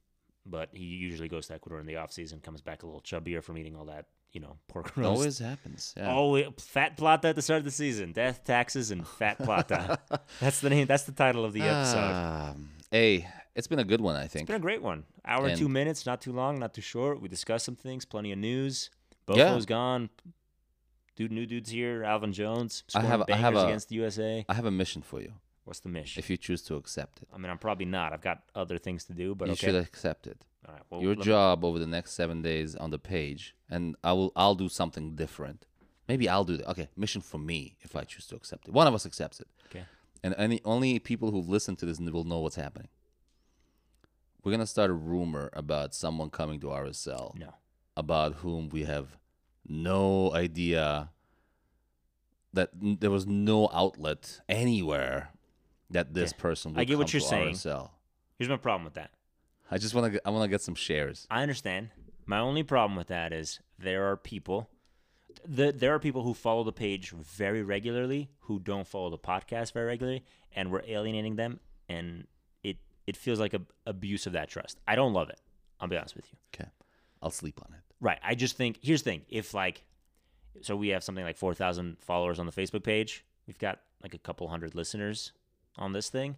[0.45, 3.43] but he usually goes to Ecuador in the off season, comes back a little chubbier
[3.43, 5.07] from eating all that, you know, pork roast.
[5.07, 5.93] always happens.
[5.97, 6.13] Yeah.
[6.15, 8.11] Oh, fat plata at the start of the season.
[8.11, 9.99] Death, taxes, and fat plata.
[10.39, 10.87] that's the name.
[10.87, 11.97] That's the title of the episode.
[12.53, 14.43] Um, hey, it's been a good one, I think.
[14.43, 15.03] It's been a great one.
[15.25, 17.21] Hour and two minutes, not too long, not too short.
[17.21, 18.89] We discussed some things, plenty of news.
[19.27, 19.49] Yeah.
[19.53, 20.09] Bofo's gone.
[21.15, 22.03] Dude, new dude's here.
[22.03, 22.83] Alvin Jones.
[22.95, 24.45] I have- I have a- against the USA.
[24.47, 25.33] I have a mission for you.
[25.69, 26.19] What's the mission?
[26.19, 28.11] If you choose to accept it, I mean, I'm probably not.
[28.11, 29.67] I've got other things to do, but you okay.
[29.67, 30.43] should accept it.
[30.67, 30.81] All right.
[30.89, 34.31] Well, Your job over the next seven days on the page, and I will.
[34.35, 35.67] I'll do something different.
[36.07, 36.67] Maybe I'll do that.
[36.69, 38.73] Okay, mission for me if I choose to accept it.
[38.73, 39.47] One of us accepts it.
[39.67, 39.83] Okay.
[40.23, 42.87] And any only people who listen to this will know what's happening.
[44.43, 47.53] We're gonna start a rumor about someone coming to RSL No.
[47.95, 49.19] about whom we have
[49.67, 51.11] no idea
[52.53, 55.29] that there was no outlet anywhere
[55.91, 56.39] that this Okay.
[56.39, 57.55] person would I get what you're saying.
[57.55, 57.89] RSL.
[58.37, 59.11] Here's my problem with that.
[59.71, 61.27] I just want to I want to get some shares.
[61.29, 61.89] I understand.
[62.25, 64.69] My only problem with that is there are people
[65.47, 69.73] the, there are people who follow the page very regularly who don't follow the podcast
[69.73, 70.23] very regularly
[70.55, 72.27] and we're alienating them and
[72.63, 72.77] it
[73.07, 74.79] it feels like a abuse of that trust.
[74.87, 75.39] I don't love it.
[75.79, 76.37] I'll be honest with you.
[76.53, 76.69] Okay.
[77.21, 77.81] I'll sleep on it.
[78.01, 78.19] Right.
[78.23, 79.21] I just think here's the thing.
[79.29, 79.83] If like
[80.61, 83.23] so we have something like 4,000 followers on the Facebook page.
[83.47, 85.31] We've got like a couple hundred listeners
[85.79, 86.35] on this thing.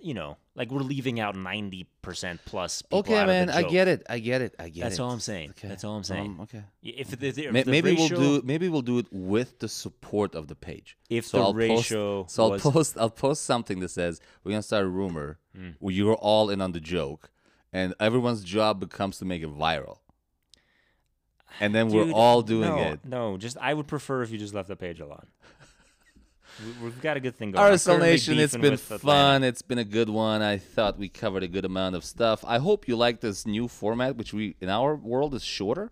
[0.00, 2.82] you know, like we're leaving out ninety percent plus.
[2.82, 4.04] People Okay, man, I get it.
[4.10, 4.54] I get it.
[4.58, 4.80] I get That's it.
[4.82, 5.50] That's all I'm saying.
[5.50, 5.68] Okay.
[5.68, 6.26] That's all I'm saying.
[6.26, 6.64] Um, okay.
[6.82, 9.58] If the, the, if May- the maybe ratio, we'll do maybe we'll do it with
[9.60, 10.96] the support of the page.
[11.08, 14.50] If so the I'll ratio post, so I'll post I'll post something that says we're
[14.52, 15.70] gonna start a rumor Hmm.
[15.80, 17.30] where you're all in on the joke,
[17.72, 19.98] and everyone's job becomes to make it viral.
[21.60, 23.00] And then we're all doing no, it.
[23.04, 25.26] No, just I would prefer if you just left the page alone.
[26.60, 27.64] We- We've got a good thing going.
[27.72, 29.42] RSL Nation, it's been fun.
[29.42, 30.42] It's been a good one.
[30.42, 32.44] I thought we covered a good amount of stuff.
[32.46, 35.90] I hope you like this new format, which we in our world is shorter.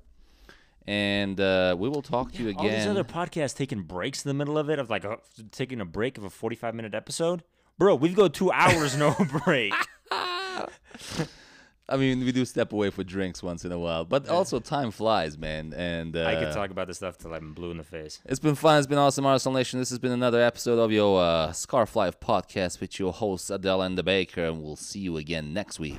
[0.87, 2.65] And uh, we will talk to you again.
[2.65, 5.05] All these other podcasts taking breaks in the middle of it, of like
[5.53, 7.43] taking a break of a forty-five minute episode.
[7.79, 9.73] Bro, we've go two hours no break.
[11.91, 14.91] I mean, we do step away for drinks once in a while, but also time
[14.91, 15.75] flies, man.
[15.77, 18.21] And uh, I could talk about this stuff till I'm blue in the face.
[18.25, 18.79] It's been fun.
[18.79, 19.81] It's been awesome, RSL Nation.
[19.81, 23.83] This has been another episode of your uh, Scarf Life podcast with your hosts Adele
[23.83, 25.99] and the Baker, and we'll see you again next week.